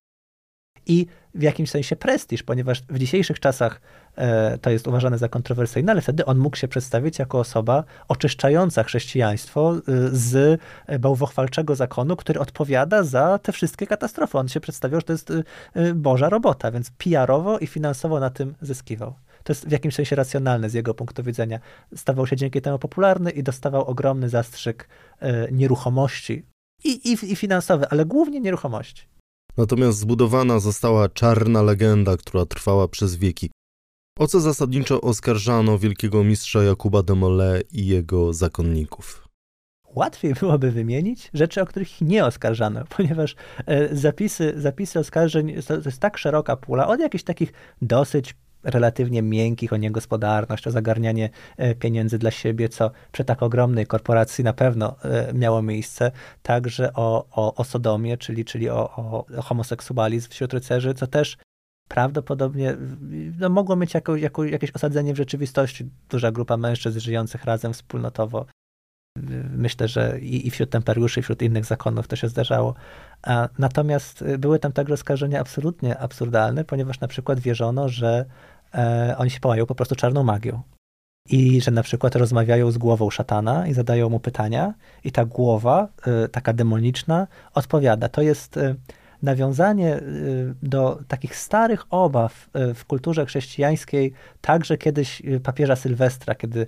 I 0.90 1.06
w 1.36 1.42
jakimś 1.42 1.70
sensie 1.70 1.96
prestiż, 1.96 2.44
ponieważ 2.44 2.82
w 2.90 3.00
dzisiejszych 3.00 3.40
czasach 3.40 3.82
e, 4.16 4.58
to 4.58 4.70
jest 4.70 4.88
uważane 4.88 5.18
za 5.18 5.30
kontrowersyjne, 5.30 5.92
ale 5.92 6.02
wtedy 6.02 6.26
on 6.26 6.38
mógł 6.38 6.56
się 6.58 6.68
przedstawić 6.68 7.20
jako 7.20 7.40
osoba 7.40 7.84
oczyszczająca 8.08 8.84
chrześcijaństwo 8.84 9.74
e, 9.76 9.82
z 10.12 10.62
bałwochwalczego 11.00 11.76
zakonu, 11.76 12.16
który 12.16 12.40
odpowiada 12.40 13.04
za 13.04 13.40
te 13.40 13.52
wszystkie 13.52 13.88
katastrofy. 13.88 14.38
On 14.38 14.48
się 14.48 14.60
przedstawiał, 14.60 15.00
że 15.00 15.06
to 15.06 15.14
jest 15.14 15.32
e, 15.32 15.94
Boża 15.94 16.30
robota, 16.30 16.72
więc 16.72 16.92
PR-owo 16.92 17.60
i 17.60 17.68
finansowo 17.68 18.20
na 18.20 18.30
tym 18.30 18.56
zyskiwał. 18.62 19.14
To 19.44 19.54
jest 19.54 19.68
w 19.68 19.72
jakimś 19.72 19.96
sensie 19.96 20.16
racjonalne 20.16 20.70
z 20.70 20.74
jego 20.74 20.94
punktu 20.94 21.24
widzenia. 21.24 21.60
Stawał 21.96 22.28
się 22.28 22.36
dzięki 22.36 22.62
temu 22.62 22.80
popularny 22.80 23.32
i 23.32 23.44
dostawał 23.44 23.86
ogromny 23.86 24.30
zastrzyk 24.30 24.90
nieruchomości 25.52 26.46
i, 26.84 27.12
i, 27.12 27.32
i 27.32 27.36
finansowy, 27.36 27.90
ale 27.90 28.06
głównie 28.06 28.40
nieruchomości. 28.40 29.19
Natomiast 29.58 30.00
zbudowana 30.00 30.60
została 30.60 31.10
czarna 31.10 31.62
legenda, 31.62 32.18
która 32.18 32.46
trwała 32.46 32.88
przez 32.88 33.16
wieki. 33.16 33.52
O 34.20 34.28
co 34.28 34.40
zasadniczo 34.40 35.02
oskarżano 35.02 35.78
wielkiego 35.78 36.24
mistrza 36.24 36.64
Jakuba 36.64 37.04
de 37.04 37.16
Molay 37.16 37.64
i 37.72 37.88
jego 37.88 38.34
zakonników? 38.34 39.28
Łatwiej 39.96 40.34
byłoby 40.34 40.72
wymienić 40.72 41.30
rzeczy, 41.34 41.62
o 41.62 41.66
których 41.66 42.02
nie 42.02 42.26
oskarżano, 42.26 42.84
ponieważ 42.98 43.36
e, 43.66 43.96
zapisy, 43.96 44.54
zapisy 44.58 45.00
oskarżeń 45.00 45.62
to 45.68 45.76
jest 45.86 46.00
tak 46.00 46.18
szeroka 46.18 46.58
pula, 46.58 46.88
od 46.88 47.00
jakichś 47.00 47.24
takich 47.24 47.54
dosyć 47.82 48.36
relatywnie 48.64 49.22
miękkich, 49.22 49.74
o 49.74 49.78
niegospodarność, 49.78 50.68
o 50.68 50.72
zagarnianie 50.72 51.30
e, 51.58 51.76
pieniędzy 51.76 52.18
dla 52.18 52.32
siebie, 52.32 52.70
co 52.70 52.92
przy 53.12 53.26
tak 53.26 53.44
ogromnej 53.44 53.88
korporacji 53.88 54.44
na 54.44 54.54
pewno 54.54 54.96
e, 55.04 55.34
miało 55.34 55.62
miejsce, 55.62 56.12
także 56.44 56.94
o, 56.94 57.26
o, 57.32 57.56
o 57.56 57.64
sodomię, 57.64 58.18
czyli, 58.18 58.46
czyli 58.46 58.70
o, 58.70 58.96
o, 58.96 59.26
o 59.38 59.42
homoseksualizm 59.42 60.30
wśród 60.30 60.54
rycerzy, 60.54 60.94
co 60.94 61.08
też 61.08 61.38
prawdopodobnie 61.88 62.78
no, 63.40 63.50
mogło 63.50 63.76
mieć 63.76 63.94
jako, 63.94 64.16
jako, 64.16 64.44
jakieś 64.44 64.72
osadzenie 64.72 65.14
w 65.14 65.18
rzeczywistości. 65.18 65.90
Duża 66.10 66.32
grupa 66.32 66.58
mężczyzn 66.58 67.00
żyjących 67.00 67.44
razem 67.44 67.74
wspólnotowo. 67.74 68.46
Myślę, 69.56 69.88
że 69.88 70.20
i, 70.22 70.48
i 70.48 70.52
wśród 70.52 70.70
templariuszy, 70.70 71.20
i 71.20 71.24
wśród 71.24 71.42
innych 71.42 71.66
zakonów 71.66 72.08
to 72.08 72.16
się 72.16 72.28
zdarzało. 72.28 72.76
Natomiast 73.60 74.24
były 74.38 74.60
tam 74.60 74.72
także 74.72 74.94
oskarżenia 74.94 75.40
absolutnie 75.40 75.98
absurdalne, 75.98 76.64
ponieważ 76.64 77.00
na 77.00 77.08
przykład 77.08 77.40
wierzono, 77.40 77.90
że 77.90 78.26
e, 78.74 79.16
oni 79.18 79.30
się 79.30 79.40
połają 79.40 79.66
po 79.66 79.76
prostu 79.76 79.96
czarną 79.96 80.24
magią. 80.24 80.62
I 81.30 81.62
że 81.62 81.72
na 81.72 81.84
przykład 81.84 82.16
rozmawiają 82.16 82.72
z 82.72 82.78
głową 82.78 83.10
szatana 83.10 83.68
i 83.68 83.74
zadają 83.74 84.10
mu 84.10 84.20
pytania, 84.20 84.74
i 85.04 85.12
ta 85.12 85.26
głowa, 85.26 85.88
e, 86.08 86.28
taka 86.28 86.54
demoniczna, 86.54 87.28
odpowiada. 87.54 88.10
To 88.10 88.22
jest. 88.22 88.60
Nawiązanie 89.22 89.98
y, 89.98 90.54
do 90.64 91.00
takich 91.08 91.36
starych 91.36 91.86
obaw 91.90 92.50
y, 92.72 92.74
w 92.74 92.86
kulturze 92.86 93.26
chrześcijańskiej, 93.26 94.14
także 94.42 94.78
kiedyś 94.78 95.22
y, 95.22 95.40
papieża 95.40 95.76
Sylwestra, 95.76 96.36
kiedy 96.36 96.68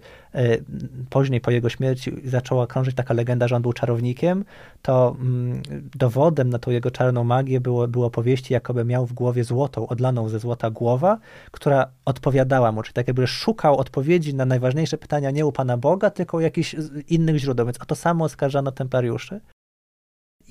później 1.10 1.42
po 1.42 1.52
jego 1.52 1.70
śmierci 1.70 2.12
zaczęła 2.26 2.68
krążyć 2.68 2.96
taka 2.96 3.14
legenda, 3.14 3.48
że 3.48 3.56
on 3.56 3.62
był 3.62 3.74
czarownikiem, 3.74 4.46
to 4.82 5.16
mm, 5.20 5.62
dowodem 5.96 6.50
na 6.50 6.60
tą 6.60 6.72
jego 6.72 6.92
czarną 6.92 7.24
magię 7.24 7.62
było, 7.62 7.88
było 7.88 8.10
powieści, 8.10 8.54
jakoby 8.54 8.86
miał 8.86 9.06
w 9.06 9.14
głowie 9.14 9.44
złotą, 9.44 9.88
odlaną 9.88 10.30
ze 10.30 10.40
złota 10.40 10.70
głowa, 10.70 11.20
która 11.52 11.88
odpowiadała 12.06 12.72
mu, 12.72 12.84
czyli 12.84 12.94
tak 12.94 13.08
jakby 13.08 13.28
szukał 13.28 13.78
odpowiedzi 13.78 14.36
na 14.36 14.46
najważniejsze 14.46 14.98
pytania 14.98 15.32
nie 15.32 15.46
u 15.46 15.52
Pana 15.52 15.78
Boga, 15.78 16.10
tylko 16.10 16.38
u 16.38 16.40
jakichś 16.40 16.76
innych 17.08 17.38
źródeł, 17.38 17.66
więc 17.66 17.82
o 17.82 17.86
to 17.86 17.96
samo 17.96 18.26
oskarżano 18.26 18.72
templariuszy 18.72 19.42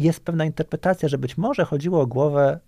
jest 0.01 0.25
pewna 0.25 0.45
interpretacja, 0.45 1.09
że 1.09 1.19
być 1.19 1.39
może 1.39 1.65
chodziło 1.65 2.01
o 2.01 2.07
głowę 2.07 2.61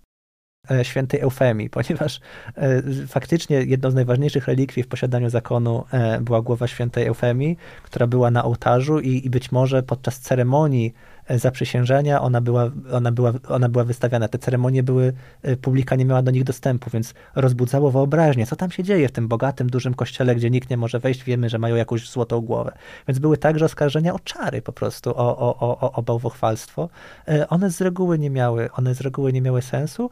e, 0.71 0.85
świętej 0.85 1.19
Eufemii, 1.19 1.69
ponieważ 1.77 2.19
e, 2.55 2.81
faktycznie 3.07 3.63
jedną 3.63 3.91
z 3.91 3.95
najważniejszych 3.95 4.47
relikwii 4.47 4.83
w 4.83 4.87
posiadaniu 4.87 5.29
zakonu 5.29 5.85
e, 5.91 6.21
była 6.21 6.41
głowa 6.41 6.67
świętej 6.67 7.07
Eufemii, 7.07 7.57
która 7.83 8.07
była 8.07 8.31
na 8.31 8.43
ołtarzu 8.43 8.99
i, 8.99 9.25
i 9.25 9.29
być 9.29 9.51
może 9.51 9.83
podczas 9.83 10.19
ceremonii 10.19 10.93
zaprzysiężenia, 11.29 12.21
ona 12.21 12.41
była, 12.41 12.71
ona, 12.91 13.11
była, 13.11 13.33
ona 13.47 13.69
była 13.69 13.83
wystawiana. 13.83 14.27
Te 14.27 14.37
ceremonie 14.37 14.83
były, 14.83 15.13
y, 15.47 15.57
publika 15.57 15.95
nie 15.95 16.05
miała 16.05 16.21
do 16.21 16.31
nich 16.31 16.43
dostępu, 16.43 16.89
więc 16.93 17.13
rozbudzało 17.35 17.91
wyobraźnię, 17.91 18.45
co 18.45 18.55
tam 18.55 18.71
się 18.71 18.83
dzieje 18.83 19.07
w 19.07 19.11
tym 19.11 19.27
bogatym, 19.27 19.69
dużym 19.69 19.93
kościele, 19.93 20.35
gdzie 20.35 20.49
nikt 20.49 20.69
nie 20.69 20.77
może 20.77 20.99
wejść, 20.99 21.23
wiemy, 21.23 21.49
że 21.49 21.59
mają 21.59 21.75
jakąś 21.75 22.09
złotą 22.09 22.41
głowę. 22.41 22.71
Więc 23.07 23.19
były 23.19 23.37
także 23.37 23.65
oskarżenia 23.65 24.13
o 24.13 24.19
czary 24.19 24.61
po 24.61 24.73
prostu, 24.73 25.09
o, 25.09 25.37
o, 25.37 25.79
o, 25.79 25.91
o 25.91 26.01
bałwochwalstwo. 26.03 26.89
Y, 27.29 27.47
one 27.47 27.71
z 27.71 27.81
reguły 27.81 28.19
nie 28.19 28.29
miały, 28.29 28.71
one 28.71 28.95
z 28.95 29.01
reguły 29.01 29.33
nie 29.33 29.41
miały 29.41 29.61
sensu, 29.61 30.09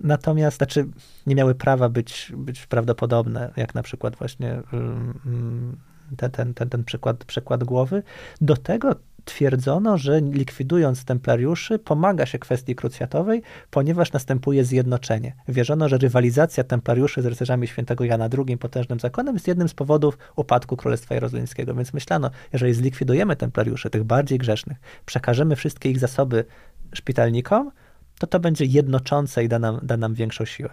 Natomiast, 0.00 0.56
znaczy, 0.56 0.86
nie 1.26 1.34
miały 1.34 1.54
prawa 1.54 1.88
być, 1.88 2.32
być 2.36 2.66
prawdopodobne, 2.66 3.52
jak 3.56 3.74
na 3.74 3.82
przykład 3.82 4.16
właśnie 4.16 4.62
ten, 6.16 6.30
ten, 6.30 6.54
ten, 6.54 6.68
ten 6.68 6.84
przykład, 6.84 7.24
przykład 7.24 7.64
głowy. 7.64 8.02
Do 8.40 8.56
tego 8.56 8.94
twierdzono, 9.24 9.98
że 9.98 10.20
likwidując 10.20 11.04
templariuszy 11.04 11.78
pomaga 11.78 12.26
się 12.26 12.38
kwestii 12.38 12.74
krucjatowej, 12.74 13.42
ponieważ 13.70 14.12
następuje 14.12 14.64
zjednoczenie. 14.64 15.36
Wierzono, 15.48 15.88
że 15.88 15.98
rywalizacja 15.98 16.64
templariuszy 16.64 17.22
z 17.22 17.26
rycerzami 17.26 17.66
świętego 17.66 18.04
Jana 18.04 18.28
II, 18.38 18.58
potężnym 18.58 19.00
zakonem, 19.00 19.34
jest 19.34 19.48
jednym 19.48 19.68
z 19.68 19.74
powodów 19.74 20.18
upadku 20.36 20.76
Królestwa 20.76 21.14
Jerozolimskiego. 21.14 21.74
Więc 21.74 21.92
myślano, 21.92 22.30
jeżeli 22.52 22.74
zlikwidujemy 22.74 23.36
templariuszy, 23.36 23.90
tych 23.90 24.04
bardziej 24.04 24.38
grzesznych, 24.38 24.78
przekażemy 25.06 25.56
wszystkie 25.56 25.90
ich 25.90 25.98
zasoby 25.98 26.44
szpitalnikom, 26.94 27.70
to 28.18 28.26
to 28.26 28.40
będzie 28.40 28.64
jednoczące 28.64 29.44
i 29.44 29.48
da 29.48 29.58
nam, 29.58 29.80
da 29.82 29.96
nam 29.96 30.14
większą 30.14 30.44
siłę. 30.44 30.70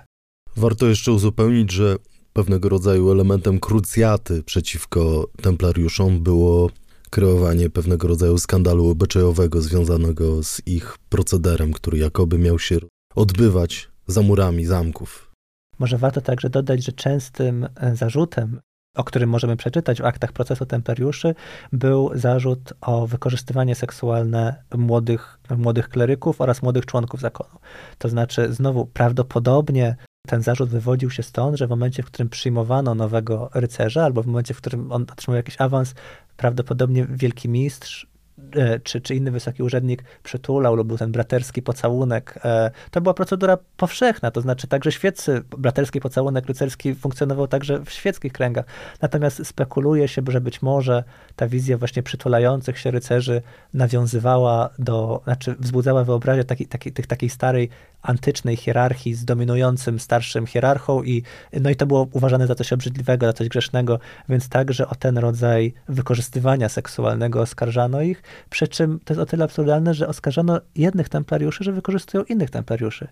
Warto 0.57 0.85
jeszcze 0.85 1.11
uzupełnić, 1.11 1.71
że 1.71 1.95
pewnego 2.33 2.69
rodzaju 2.69 3.11
elementem 3.11 3.59
krucjaty 3.59 4.43
przeciwko 4.43 5.27
templariuszom 5.41 6.23
było 6.23 6.69
kreowanie 7.11 7.69
pewnego 7.69 8.07
rodzaju 8.07 8.37
skandalu 8.37 8.89
obyczajowego 8.89 9.61
związanego 9.61 10.43
z 10.43 10.61
ich 10.67 10.97
procederem, 11.09 11.73
który 11.73 11.97
jakoby 11.97 12.37
miał 12.37 12.59
się 12.59 12.77
odbywać 13.15 13.89
za 14.07 14.21
murami 14.21 14.65
zamków. 14.65 15.31
Może 15.79 15.97
warto 15.97 16.21
także 16.21 16.49
dodać, 16.49 16.83
że 16.83 16.91
częstym 16.91 17.67
e, 17.75 17.95
zarzutem 17.95 18.59
o 18.95 19.03
którym 19.03 19.29
możemy 19.29 19.57
przeczytać 19.57 20.01
w 20.01 20.05
aktach 20.05 20.31
procesu 20.31 20.65
templariuszy, 20.65 21.35
był 21.73 22.11
zarzut 22.13 22.73
o 22.81 23.07
wykorzystywanie 23.07 23.75
seksualne 23.75 24.63
młodych, 24.77 25.39
młodych 25.57 25.89
kleryków 25.89 26.41
oraz 26.41 26.61
młodych 26.61 26.85
członków 26.85 27.21
zakonu. 27.21 27.59
To 27.97 28.09
znaczy, 28.09 28.53
znowu 28.53 28.85
prawdopodobnie 28.85 29.95
ten 30.27 30.41
zarzut 30.41 30.69
wywodził 30.69 31.09
się 31.09 31.23
stąd, 31.23 31.57
że 31.57 31.67
w 31.67 31.69
momencie, 31.69 32.03
w 32.03 32.05
którym 32.05 32.29
przyjmowano 32.29 32.95
nowego 32.95 33.49
rycerza, 33.53 34.03
albo 34.03 34.23
w 34.23 34.27
momencie, 34.27 34.53
w 34.53 34.57
którym 34.57 34.91
on 34.91 35.05
otrzymał 35.11 35.35
jakiś 35.35 35.61
awans, 35.61 35.93
prawdopodobnie 36.37 37.05
wielki 37.09 37.49
mistrz 37.49 38.11
E, 38.55 38.79
czy, 38.79 39.01
czy 39.01 39.15
inny 39.15 39.31
wysoki 39.31 39.63
urzędnik 39.63 40.03
przytulał 40.23 40.75
lub 40.75 40.87
był 40.87 40.97
ten 40.97 41.11
braterski 41.11 41.61
pocałunek. 41.61 42.39
E, 42.45 42.71
to 42.91 43.01
była 43.01 43.13
procedura 43.13 43.57
powszechna, 43.77 44.31
to 44.31 44.41
znaczy 44.41 44.67
także 44.67 44.91
świeccy, 44.91 45.41
braterski 45.57 45.99
pocałunek 45.99 46.45
rycerski 46.45 46.95
funkcjonował 46.95 47.47
także 47.47 47.85
w 47.85 47.91
świeckich 47.91 48.33
kręgach. 48.33 48.65
Natomiast 49.01 49.47
spekuluje 49.47 50.07
się, 50.07 50.21
że 50.27 50.41
być 50.41 50.61
może 50.61 51.03
ta 51.35 51.47
wizja 51.47 51.77
właśnie 51.77 52.03
przytulających 52.03 52.79
się 52.79 52.91
rycerzy 52.91 53.41
nawiązywała 53.73 54.69
do, 54.79 55.21
znaczy 55.23 55.55
wzbudzała 55.59 56.03
wyobraźnię 56.03 56.43
taki, 56.43 56.67
taki, 56.67 56.91
tych, 56.91 57.07
takiej 57.07 57.29
starej 57.29 57.69
antycznej 58.01 58.55
hierarchii 58.55 59.13
z 59.13 59.25
dominującym 59.25 59.99
starszym 59.99 60.47
hierarchą 60.47 61.03
i 61.03 61.23
no 61.61 61.69
i 61.69 61.75
to 61.75 61.85
było 61.85 62.07
uważane 62.11 62.47
za 62.47 62.55
coś 62.55 62.73
obrzydliwego, 62.73 63.25
za 63.25 63.33
coś 63.33 63.49
grzesznego, 63.49 63.99
więc 64.29 64.49
także 64.49 64.87
o 64.87 64.95
ten 64.95 65.17
rodzaj 65.17 65.73
wykorzystywania 65.89 66.69
seksualnego 66.69 67.41
oskarżano 67.41 68.01
ich, 68.01 68.23
przy 68.49 68.67
czym 68.67 68.99
to 69.05 69.13
jest 69.13 69.21
o 69.21 69.25
tyle 69.25 69.45
absurdalne, 69.45 69.93
że 69.93 70.07
oskarżano 70.07 70.61
jednych 70.75 71.09
templariuszy, 71.09 71.63
że 71.63 71.71
wykorzystują 71.71 72.23
innych 72.23 72.49
templariuszy 72.49 73.07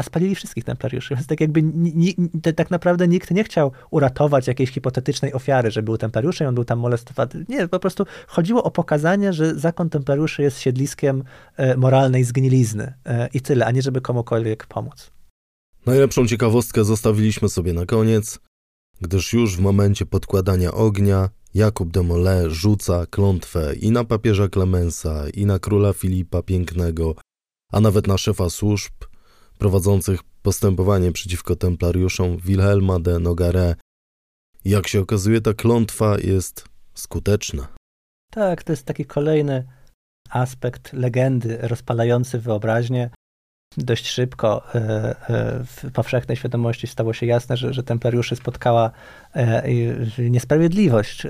a 0.00 0.02
spalili 0.02 0.34
wszystkich 0.34 0.64
templariuszy. 0.64 1.14
Więc 1.14 1.26
tak 1.26 1.40
jakby 1.40 1.62
ni, 1.62 2.14
tak 2.56 2.70
naprawdę 2.70 3.08
nikt 3.08 3.30
nie 3.30 3.44
chciał 3.44 3.72
uratować 3.90 4.46
jakiejś 4.46 4.70
hipotetycznej 4.70 5.32
ofiary, 5.32 5.70
że 5.70 5.82
był 5.82 5.98
templariuszem, 5.98 6.48
on 6.48 6.54
był 6.54 6.64
tam 6.64 6.78
molestowany. 6.78 7.44
Nie, 7.48 7.68
po 7.68 7.78
prostu 7.78 8.06
chodziło 8.26 8.64
o 8.64 8.70
pokazanie, 8.70 9.32
że 9.32 9.54
zakon 9.54 9.90
templariuszy 9.90 10.42
jest 10.42 10.60
siedliskiem 10.60 11.24
e, 11.56 11.76
moralnej 11.76 12.24
zgnilizny 12.24 12.94
e, 13.04 13.28
i 13.34 13.40
tyle, 13.40 13.66
a 13.66 13.70
nie 13.70 13.82
żeby 13.82 14.00
komukolwiek 14.00 14.66
pomóc. 14.66 15.10
Najlepszą 15.86 16.26
ciekawostkę 16.26 16.84
zostawiliśmy 16.84 17.48
sobie 17.48 17.72
na 17.72 17.86
koniec, 17.86 18.38
gdyż 19.00 19.32
już 19.32 19.56
w 19.56 19.60
momencie 19.60 20.06
podkładania 20.06 20.72
ognia 20.72 21.28
Jakub 21.54 21.90
de 21.90 22.02
Molay 22.02 22.50
rzuca 22.50 23.06
klątwę 23.06 23.74
i 23.74 23.90
na 23.90 24.04
papieża 24.04 24.48
Klemensa, 24.48 25.28
i 25.34 25.46
na 25.46 25.58
króla 25.58 25.92
Filipa 25.92 26.42
Pięknego, 26.42 27.14
a 27.72 27.80
nawet 27.80 28.06
na 28.06 28.18
szefa 28.18 28.50
służb, 28.50 28.92
prowadzących 29.60 30.20
postępowanie 30.42 31.12
przeciwko 31.12 31.56
templariuszom 31.56 32.36
Wilhelma 32.36 33.00
de 33.00 33.18
Nogare. 33.18 33.74
Jak 34.64 34.88
się 34.88 35.00
okazuje, 35.00 35.40
ta 35.40 35.54
klątwa 35.54 36.16
jest 36.18 36.64
skuteczna. 36.94 37.68
Tak, 38.30 38.62
to 38.62 38.72
jest 38.72 38.84
taki 38.84 39.04
kolejny 39.04 39.66
aspekt 40.30 40.92
legendy 40.92 41.58
rozpalający 41.62 42.38
wyobraźnię. 42.38 43.10
Dość 43.76 44.06
szybko 44.06 44.62
e, 44.74 44.78
e, 44.78 45.64
w 45.64 45.92
powszechnej 45.92 46.36
świadomości 46.36 46.86
stało 46.86 47.12
się 47.12 47.26
jasne, 47.26 47.56
że, 47.56 47.72
że 47.74 47.82
templariuszy 47.82 48.36
spotkała 48.36 48.90
e, 49.34 49.62
niesprawiedliwość 50.18 51.26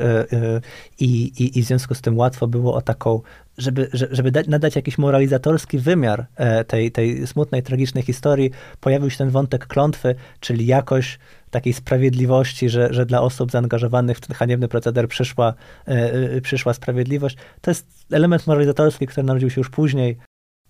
i, 0.98 1.06
i, 1.06 1.58
i 1.58 1.62
w 1.62 1.66
związku 1.66 1.94
z 1.94 2.00
tym 2.00 2.18
łatwo 2.18 2.46
było 2.46 2.74
o 2.74 2.82
taką 2.82 3.20
żeby, 3.60 3.88
żeby 3.92 4.30
dać, 4.30 4.46
nadać 4.46 4.76
jakiś 4.76 4.98
moralizatorski 4.98 5.78
wymiar 5.78 6.26
e, 6.36 6.64
tej, 6.64 6.92
tej 6.92 7.26
smutnej, 7.26 7.62
tragicznej 7.62 8.04
historii, 8.04 8.50
pojawił 8.80 9.10
się 9.10 9.18
ten 9.18 9.30
wątek 9.30 9.66
klątwy, 9.66 10.14
czyli 10.40 10.66
jakoś 10.66 11.18
takiej 11.50 11.72
sprawiedliwości, 11.72 12.68
że, 12.68 12.88
że 12.92 13.06
dla 13.06 13.20
osób 13.20 13.50
zaangażowanych 13.50 14.18
w 14.18 14.20
ten 14.20 14.36
haniebny 14.36 14.68
proceder 14.68 15.08
przyszła, 15.08 15.54
e, 15.88 16.12
e, 16.12 16.40
przyszła 16.40 16.74
sprawiedliwość. 16.74 17.36
To 17.60 17.70
jest 17.70 17.86
element 18.10 18.46
moralizatorski, 18.46 19.06
który 19.06 19.26
narodził 19.26 19.50
się 19.50 19.60
już 19.60 19.70
później, 19.70 20.16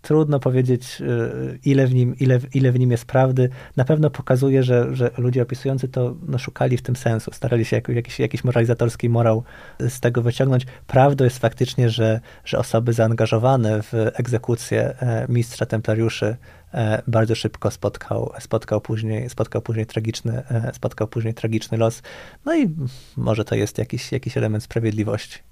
Trudno 0.02 0.40
powiedzieć, 0.40 1.00
y, 1.00 1.58
ile 1.64 1.86
w 1.86 1.94
nim, 1.94 2.16
ile, 2.20 2.38
ile 2.54 2.72
w 2.72 2.78
nim 2.78 2.90
jest 2.90 3.04
prawdy. 3.04 3.48
Na 3.76 3.84
pewno 3.84 4.10
pokazuje, 4.10 4.62
że, 4.62 4.96
że 4.96 5.10
ludzie 5.18 5.42
opisujący 5.42 5.88
to 5.88 6.16
no, 6.28 6.38
szukali 6.38 6.76
w 6.76 6.82
tym 6.82 6.96
sensu, 6.96 7.30
starali 7.32 7.64
się 7.64 7.82
jakiś, 7.88 8.20
jakiś 8.20 8.44
moralizatorski 8.44 9.08
morał 9.08 9.44
z 9.80 10.00
tego 10.00 10.22
wyciągnąć. 10.22 10.66
Prawdą 10.86 11.24
jest 11.24 11.38
faktycznie, 11.38 11.90
że, 11.90 12.20
że 12.44 12.58
osoby 12.58 12.92
zaangażowane 12.92 13.82
w 13.82 13.92
egzekucję 14.14 14.82
e, 15.00 15.26
mistrza 15.28 15.66
templariuszy 15.66 16.36
e, 16.74 17.02
bardzo 17.06 17.34
szybko 17.34 17.70
spotkał, 17.70 18.32
spotkał, 18.40 18.80
później, 18.80 19.30
spotkał, 19.30 19.62
później 19.62 19.86
tragiczny, 19.86 20.42
e, 20.50 20.70
spotkał 20.74 21.08
później 21.08 21.34
tragiczny 21.34 21.78
los. 21.78 22.02
No 22.44 22.56
i 22.56 22.68
może 23.16 23.44
to 23.44 23.54
jest 23.54 23.78
jakiś, 23.78 24.12
jakiś 24.12 24.36
element 24.36 24.62
sprawiedliwości. 24.64 25.49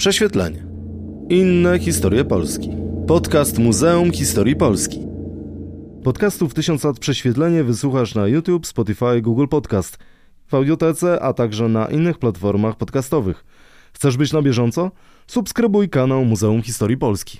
Prześwietlenie. 0.00 0.64
Inne 1.28 1.78
historie 1.78 2.24
Polski. 2.24 2.70
Podcast 3.06 3.58
Muzeum 3.58 4.12
Historii 4.12 4.56
Polski. 4.56 5.00
Podcastów 6.04 6.54
1000 6.54 6.84
lat 6.84 6.98
prześwietlenie 6.98 7.64
wysłuchasz 7.64 8.14
na 8.14 8.26
YouTube, 8.26 8.66
Spotify, 8.66 9.22
Google 9.22 9.46
Podcast, 9.46 9.98
w 10.46 10.54
audiotece, 10.54 11.22
a 11.22 11.32
także 11.32 11.68
na 11.68 11.86
innych 11.86 12.18
platformach 12.18 12.76
podcastowych. 12.76 13.44
Chcesz 13.92 14.16
być 14.16 14.32
na 14.32 14.42
bieżąco? 14.42 14.90
Subskrybuj 15.26 15.88
kanał 15.88 16.24
Muzeum 16.24 16.62
Historii 16.62 16.96
Polski. 16.96 17.38